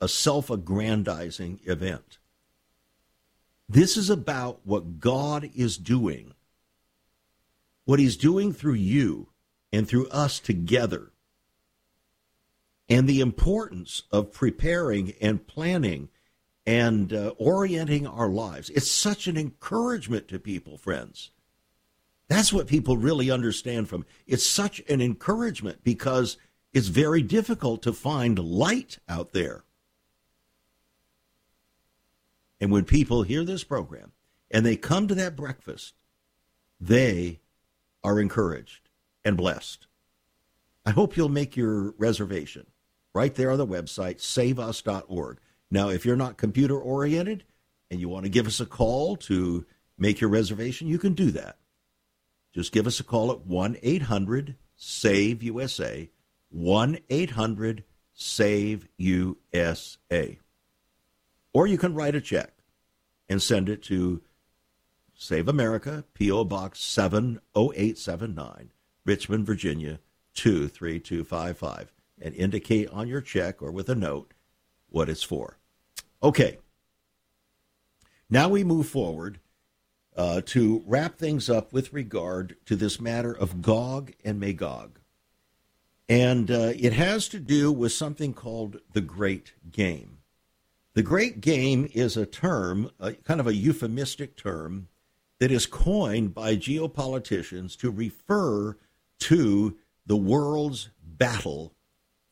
[0.00, 2.18] a self aggrandizing event.
[3.68, 6.34] This is about what God is doing,
[7.84, 9.28] what He's doing through you
[9.72, 11.10] and through us together,
[12.88, 16.08] and the importance of preparing and planning
[16.66, 18.70] and uh, orienting our lives.
[18.70, 21.30] It's such an encouragement to people, friends.
[22.28, 24.04] That's what people really understand from.
[24.26, 26.36] It's such an encouragement because
[26.72, 29.62] it's very difficult to find light out there.
[32.60, 34.12] And when people hear this program
[34.50, 35.94] and they come to that breakfast,
[36.80, 37.40] they
[38.02, 38.88] are encouraged
[39.24, 39.86] and blessed.
[40.84, 42.66] I hope you'll make your reservation
[43.14, 45.38] right there on the website, saveus.org.
[45.70, 47.44] Now, if you're not computer oriented
[47.90, 49.66] and you want to give us a call to
[49.98, 51.58] make your reservation, you can do that.
[52.54, 56.10] Just give us a call at 1 800 SAVE USA,
[56.50, 60.38] 1 800 SAVE USA.
[61.52, 62.52] Or you can write a check
[63.28, 64.22] and send it to
[65.14, 66.44] Save America, P.O.
[66.44, 68.70] Box 70879,
[69.04, 69.98] Richmond, Virginia
[70.34, 74.34] 23255, and indicate on your check or with a note
[74.96, 75.58] what it's for.
[76.22, 76.56] Okay.
[78.30, 79.40] Now we move forward
[80.16, 84.98] uh, to wrap things up with regard to this matter of Gog and Magog.
[86.08, 90.18] And uh, it has to do with something called the Great Game.
[90.94, 94.88] The Great Game is a term, a, kind of a euphemistic term,
[95.40, 98.78] that is coined by geopoliticians to refer
[99.18, 99.76] to
[100.06, 101.74] the world's battle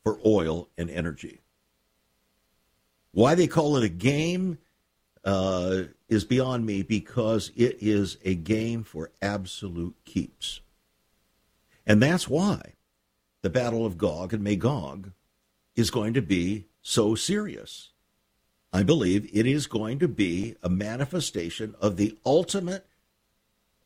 [0.03, 1.41] for oil and energy.
[3.15, 4.57] Why they call it a game
[5.23, 10.59] uh, is beyond me because it is a game for absolute keeps.
[11.87, 12.73] And that's why
[13.41, 15.13] the Battle of Gog and Magog
[15.77, 17.91] is going to be so serious.
[18.73, 22.85] I believe it is going to be a manifestation of the ultimate,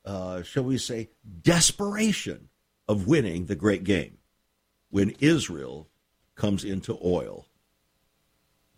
[0.04, 1.08] uh, shall we say,
[1.40, 2.48] desperation
[2.88, 4.18] of winning the great game
[4.90, 5.86] when Israel
[6.34, 7.46] comes into oil.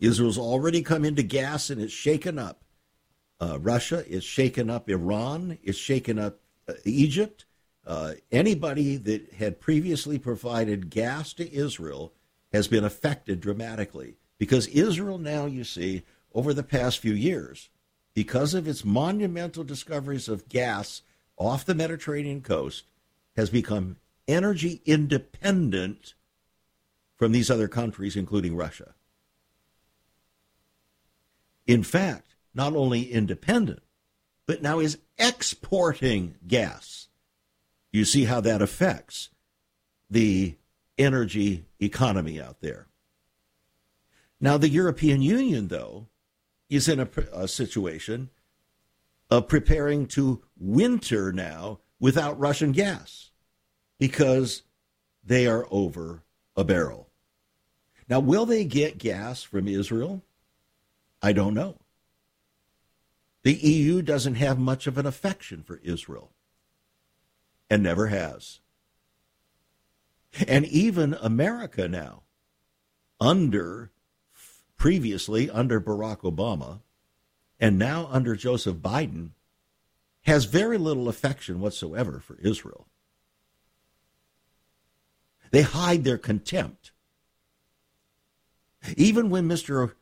[0.03, 2.65] Israel's already come into gas and it's shaken up.
[3.39, 7.45] Uh, Russia is shaken up Iran, it's shaken up uh, Egypt.
[7.87, 12.13] Uh, anybody that had previously provided gas to Israel
[12.51, 14.17] has been affected dramatically.
[14.37, 17.69] Because Israel now, you see, over the past few years,
[18.13, 21.01] because of its monumental discoveries of gas
[21.37, 22.85] off the Mediterranean coast,
[23.37, 23.95] has become
[24.27, 26.13] energy independent
[27.15, 28.95] from these other countries, including Russia.
[31.65, 33.81] In fact, not only independent,
[34.45, 37.07] but now is exporting gas.
[37.91, 39.29] You see how that affects
[40.09, 40.55] the
[40.97, 42.87] energy economy out there.
[44.39, 46.07] Now, the European Union, though,
[46.69, 48.29] is in a, a situation
[49.29, 53.31] of preparing to winter now without Russian gas
[53.97, 54.63] because
[55.23, 56.23] they are over
[56.55, 57.09] a barrel.
[58.09, 60.21] Now, will they get gas from Israel?
[61.23, 61.77] I don't know.
[63.43, 66.33] The EU doesn't have much of an affection for Israel
[67.69, 68.59] and never has.
[70.47, 72.23] And even America now,
[73.21, 73.91] under
[74.77, 76.81] previously under Barack Obama
[77.57, 79.29] and now under Joseph Biden,
[80.23, 82.87] has very little affection whatsoever for Israel.
[85.51, 86.91] They hide their contempt.
[88.97, 89.93] Even when Mr.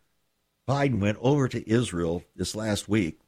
[0.72, 3.20] Biden went over to Israel this last week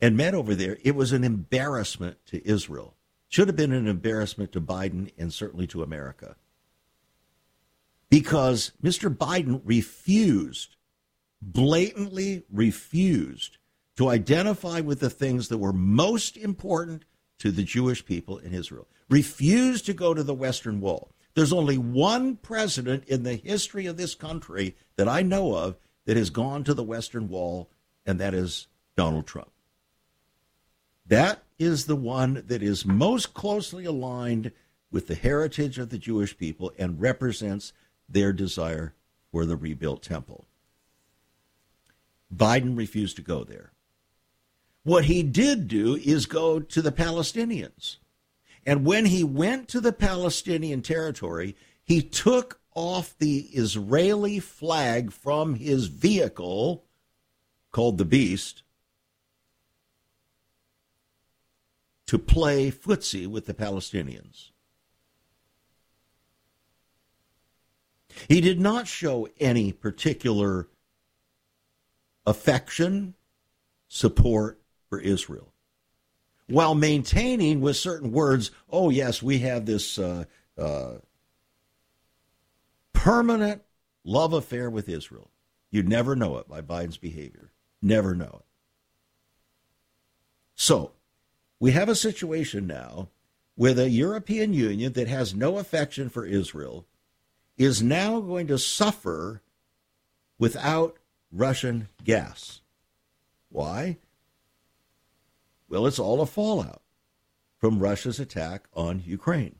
[0.00, 2.94] and met over there, it was an embarrassment to Israel.
[3.28, 6.36] Should have been an embarrassment to Biden and certainly to America
[8.08, 9.12] because Mr.
[9.12, 10.76] Biden refused,
[11.40, 13.58] blatantly refused,
[13.96, 17.04] to identify with the things that were most important
[17.38, 18.86] to the Jewish people in Israel.
[19.10, 21.10] Refused to go to the Western Wall.
[21.34, 26.16] There's only one president in the history of this country that I know of that
[26.16, 27.70] has gone to the Western Wall,
[28.04, 29.50] and that is Donald Trump.
[31.06, 34.52] That is the one that is most closely aligned
[34.90, 37.72] with the heritage of the Jewish people and represents
[38.08, 38.94] their desire
[39.30, 40.46] for the rebuilt temple.
[42.34, 43.72] Biden refused to go there.
[44.84, 47.98] What he did do is go to the Palestinians.
[48.64, 55.54] And when he went to the Palestinian territory, he took off the Israeli flag from
[55.54, 56.84] his vehicle
[57.70, 58.62] called the Beast
[62.06, 64.50] to play footsie with the Palestinians.
[68.28, 70.68] He did not show any particular
[72.26, 73.14] affection,
[73.88, 75.52] support for Israel,
[76.48, 80.24] while maintaining with certain words, oh, yes, we have this uh,
[80.58, 80.96] uh,
[83.02, 83.62] permanent
[84.04, 85.28] love affair with Israel.
[85.72, 87.50] You'd never know it by Biden's behavior.
[87.82, 88.46] Never know it.
[90.54, 90.92] So,
[91.58, 93.08] we have a situation now
[93.56, 96.86] with a European Union that has no affection for Israel
[97.56, 99.42] is now going to suffer
[100.38, 100.96] without
[101.32, 102.60] Russian gas.
[103.48, 103.96] Why?
[105.68, 106.82] Well, it's all a fallout
[107.58, 109.56] from Russia's attack on Ukraine.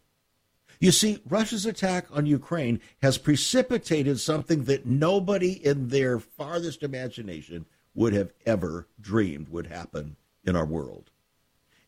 [0.83, 7.67] You see, Russia's attack on Ukraine has precipitated something that nobody in their farthest imagination
[7.95, 11.13] would have ever dreamed would happen in our world.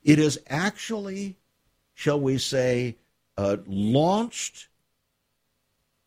[0.05, 1.34] It has actually,
[1.92, 2.97] shall we say,
[3.36, 4.68] uh, launched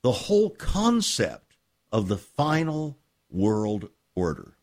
[0.01, 1.57] the whole concept
[1.91, 2.97] of the final
[3.29, 4.55] world order.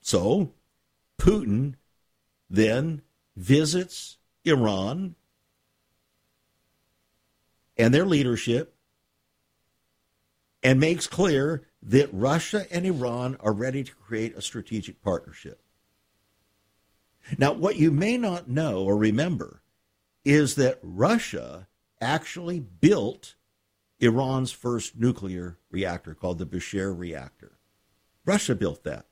[0.00, 0.54] So,
[1.20, 1.74] Putin
[2.50, 3.02] then
[3.36, 5.14] visits Iran
[7.82, 8.76] and their leadership
[10.62, 15.60] and makes clear that Russia and Iran are ready to create a strategic partnership.
[17.38, 19.62] Now, what you may not know or remember
[20.24, 21.66] is that Russia
[22.00, 23.34] actually built
[23.98, 27.58] Iran's first nuclear reactor called the Bushehr reactor.
[28.24, 29.06] Russia built that.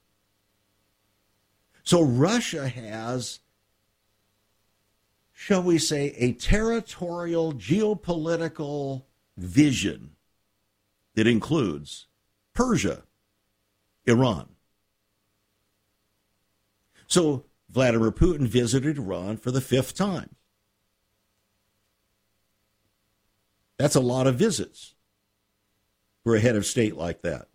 [1.83, 3.41] So Russia has,
[5.41, 9.05] shall we say, a territorial geopolitical
[9.39, 10.11] vision
[11.15, 12.09] that includes
[12.53, 13.05] Persia,
[14.05, 14.51] Iran.
[17.07, 20.37] So Vladimir Putin visited Iran for the fifth time.
[23.79, 24.95] That's a lot of visits
[26.23, 27.49] for a head of state like that.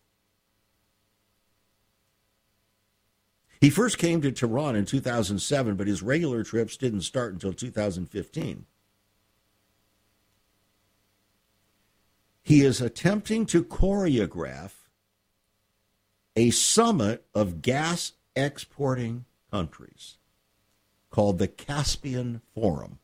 [3.65, 8.67] He first came to Tehran in 2007, but his regular trips didn't start until 2015.
[12.43, 14.73] He is attempting to choreograph
[16.35, 20.17] a summit of gas exporting countries
[21.09, 22.99] called the Caspian Forum.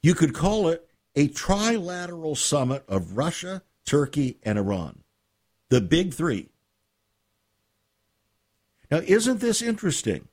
[0.00, 5.00] You could call it a trilateral summit of Russia, Turkey, and Iran.
[5.68, 6.51] The big three.
[8.92, 10.28] Now, isn't this interesting?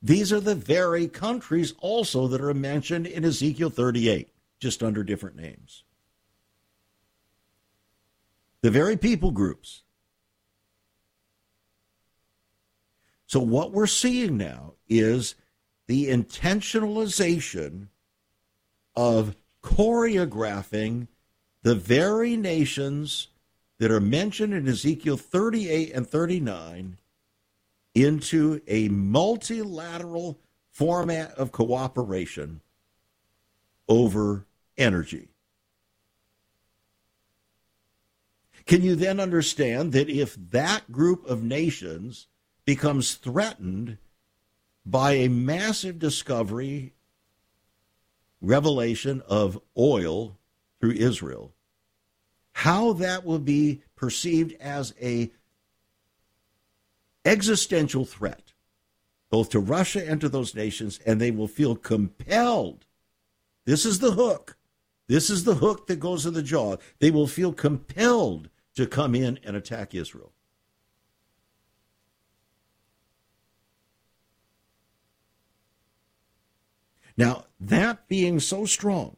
[0.00, 4.28] These are the very countries also that are mentioned in Ezekiel 38,
[4.60, 5.82] just under different names.
[8.60, 9.82] The very people groups.
[13.26, 15.34] So, what we're seeing now is
[15.88, 17.88] the intentionalization
[18.94, 21.08] of choreographing
[21.62, 23.26] the very nations
[23.78, 26.98] that are mentioned in Ezekiel 38 and 39
[27.94, 30.40] into a multilateral
[30.70, 32.60] format of cooperation
[33.88, 35.28] over energy.
[38.66, 42.26] Can you then understand that if that group of nations
[42.64, 43.98] becomes threatened
[44.86, 46.94] by a massive discovery
[48.40, 50.38] revelation of oil
[50.80, 51.54] through Israel,
[52.52, 55.30] how that will be perceived as a
[57.24, 58.52] existential threat
[59.34, 62.86] both to Russia and to those nations and they will feel compelled.
[63.64, 64.56] This is the hook.
[65.08, 66.76] This is the hook that goes in the jaw.
[67.00, 70.30] They will feel compelled to come in and attack Israel.
[77.16, 79.16] Now, that being so strong,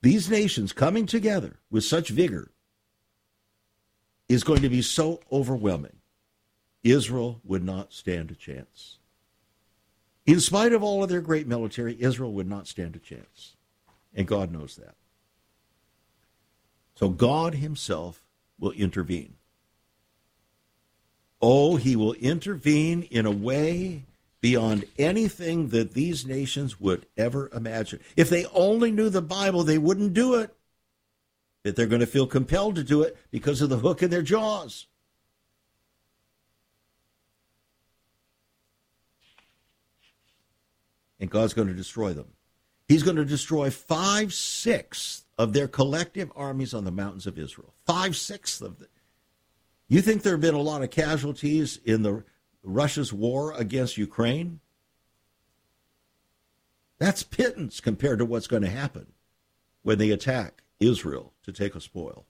[0.00, 2.52] these nations coming together with such vigor
[4.28, 5.96] is going to be so overwhelming.
[6.82, 8.98] Israel would not stand a chance.
[10.26, 13.56] In spite of all of their great military, Israel would not stand a chance.
[14.14, 14.94] And God knows that.
[16.94, 18.22] So God Himself
[18.58, 19.34] will intervene.
[21.40, 24.04] Oh, He will intervene in a way
[24.40, 28.00] beyond anything that these nations would ever imagine.
[28.16, 30.54] If they only knew the Bible, they wouldn't do it.
[31.68, 34.22] That they're going to feel compelled to do it because of the hook in their
[34.22, 34.86] jaws.
[41.20, 42.28] And God's going to destroy them.
[42.86, 47.74] He's going to destroy five sixths of their collective armies on the mountains of Israel.
[47.84, 48.88] Five sixths of them.
[49.88, 52.24] You think there have been a lot of casualties in the
[52.62, 54.60] Russia's war against Ukraine?
[56.98, 59.08] That's pittance compared to what's going to happen
[59.82, 62.26] when they attack Israel to take a spoil.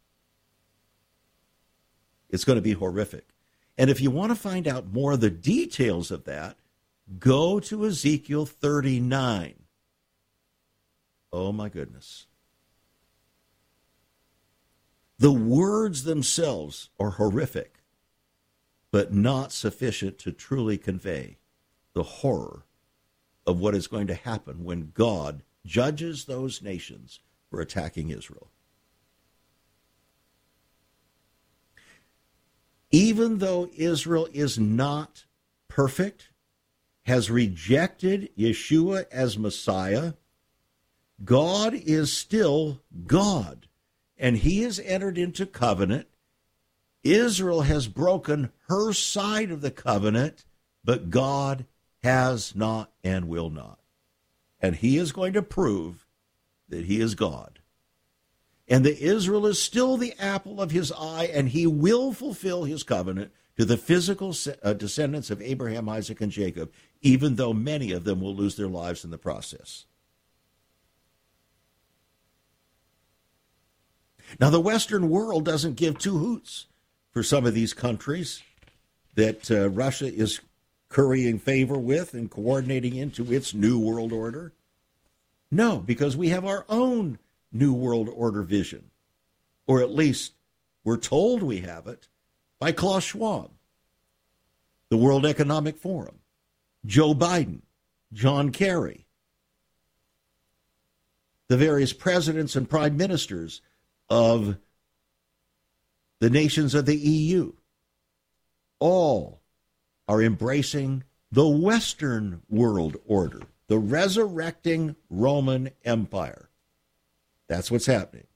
[2.31, 3.29] It's going to be horrific.
[3.77, 6.57] And if you want to find out more of the details of that,
[7.19, 9.55] go to Ezekiel 39.
[11.33, 12.27] Oh my goodness.
[15.19, 17.81] The words themselves are horrific,
[18.91, 21.39] but not sufficient to truly convey
[21.93, 22.65] the horror
[23.47, 27.21] of what is going to happen when God judges those nations
[27.51, 28.51] for attacking Israel.
[32.91, 35.25] Even though Israel is not
[35.69, 36.31] perfect,
[37.03, 40.15] has rejected Yeshua as Messiah,
[41.25, 43.69] God is still God
[44.19, 46.09] and he has entered into covenant.
[47.05, 50.45] Israel has broken her side of the covenant,
[50.85, 51.67] but God
[52.03, 53.79] has not and will not.
[54.61, 56.05] And he is going to prove
[56.69, 57.59] that he is God.
[58.69, 62.83] And that Israel is still the apple of his eye, and he will fulfill his
[62.83, 68.05] covenant to the physical uh, descendants of Abraham, Isaac, and Jacob, even though many of
[68.05, 69.87] them will lose their lives in the process.
[74.39, 76.67] Now, the Western world doesn't give two hoots
[77.11, 78.43] for some of these countries
[79.15, 80.41] that uh, Russia is
[80.89, 84.53] currying favor with and coordinating into its new world order.
[85.51, 87.19] No, because we have our own
[87.53, 88.91] new world order vision,
[89.67, 90.35] or at least
[90.85, 92.09] we're told we have it
[92.59, 93.51] by Klaus Schwab,
[94.91, 96.19] the World Economic Forum,
[96.85, 97.61] Joe Biden,
[98.13, 99.07] John Kerry,
[101.49, 103.63] the various presidents and prime ministers
[104.11, 104.57] of
[106.21, 107.53] the nations of the EU.
[108.81, 109.41] All
[110.07, 116.49] are embracing the Western world order, the resurrecting Roman Empire.
[117.47, 118.27] That's what's happening.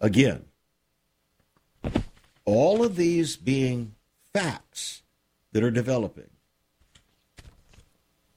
[0.00, 0.44] Again,
[2.44, 3.94] all of these being
[4.32, 5.02] facts
[5.52, 6.28] that are developing.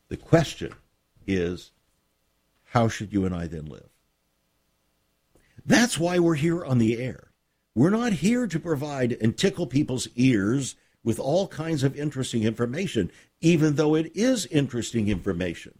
[0.07, 0.73] The question
[1.27, 1.71] is
[2.65, 3.89] how should you and I then live?
[5.65, 7.31] That's why we're here on the air.
[7.75, 13.11] We're not here to provide and tickle people's ears with all kinds of interesting information,
[13.41, 15.79] even though it is interesting information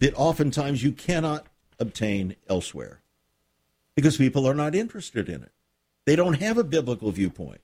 [0.00, 1.46] that oftentimes you cannot
[1.78, 3.00] obtain elsewhere
[3.94, 5.52] because people are not interested in it.
[6.04, 7.60] They don't have a biblical viewpoint.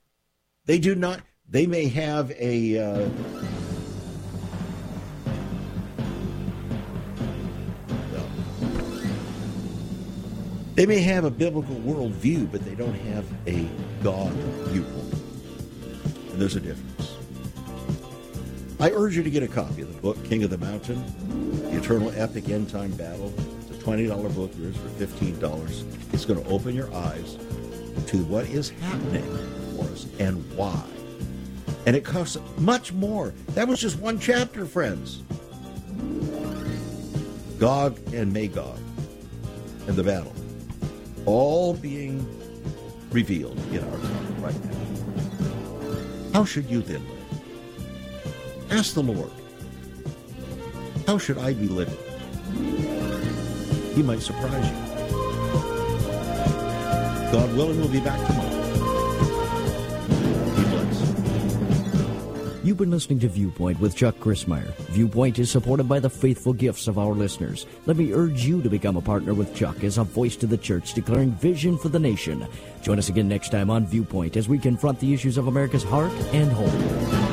[0.65, 2.79] They do not, they may have a.
[2.79, 3.09] Uh,
[10.81, 13.69] They may have a biblical worldview, but they don't have a
[14.03, 14.33] God
[14.71, 15.13] viewpoint.
[16.33, 16.90] And there's a difference.
[18.81, 21.05] I urge you to get a copy of the book, King of the Mountain,
[21.71, 23.31] The Eternal Epic End Time Battle.
[23.61, 24.51] It's a $20 book.
[24.57, 26.15] Yours for $15.
[26.15, 27.37] It's going to open your eyes
[28.07, 29.23] to what is happening
[29.77, 30.83] for us and why.
[31.85, 33.35] And it costs much more.
[33.49, 35.25] That was just one chapter, friends.
[37.59, 38.79] Gog and Magog
[39.89, 40.33] and the battle
[41.27, 42.27] all being
[43.11, 46.33] revealed in our time right now.
[46.33, 47.20] How should you then live?
[48.71, 49.31] Ask the Lord,
[51.07, 51.97] how should I be living?
[53.95, 54.77] He might surprise you.
[57.33, 58.61] God willing, we'll be back tomorrow.
[62.63, 64.73] You've been listening to Viewpoint with Chuck Crismier.
[64.91, 67.67] Viewpoint is supported by the faithful gifts of our listeners.
[67.87, 70.59] Let me urge you to become a partner with Chuck as a voice to the
[70.59, 72.47] church declaring vision for the nation.
[72.83, 76.13] Join us again next time on Viewpoint as we confront the issues of America's heart
[76.33, 77.30] and home.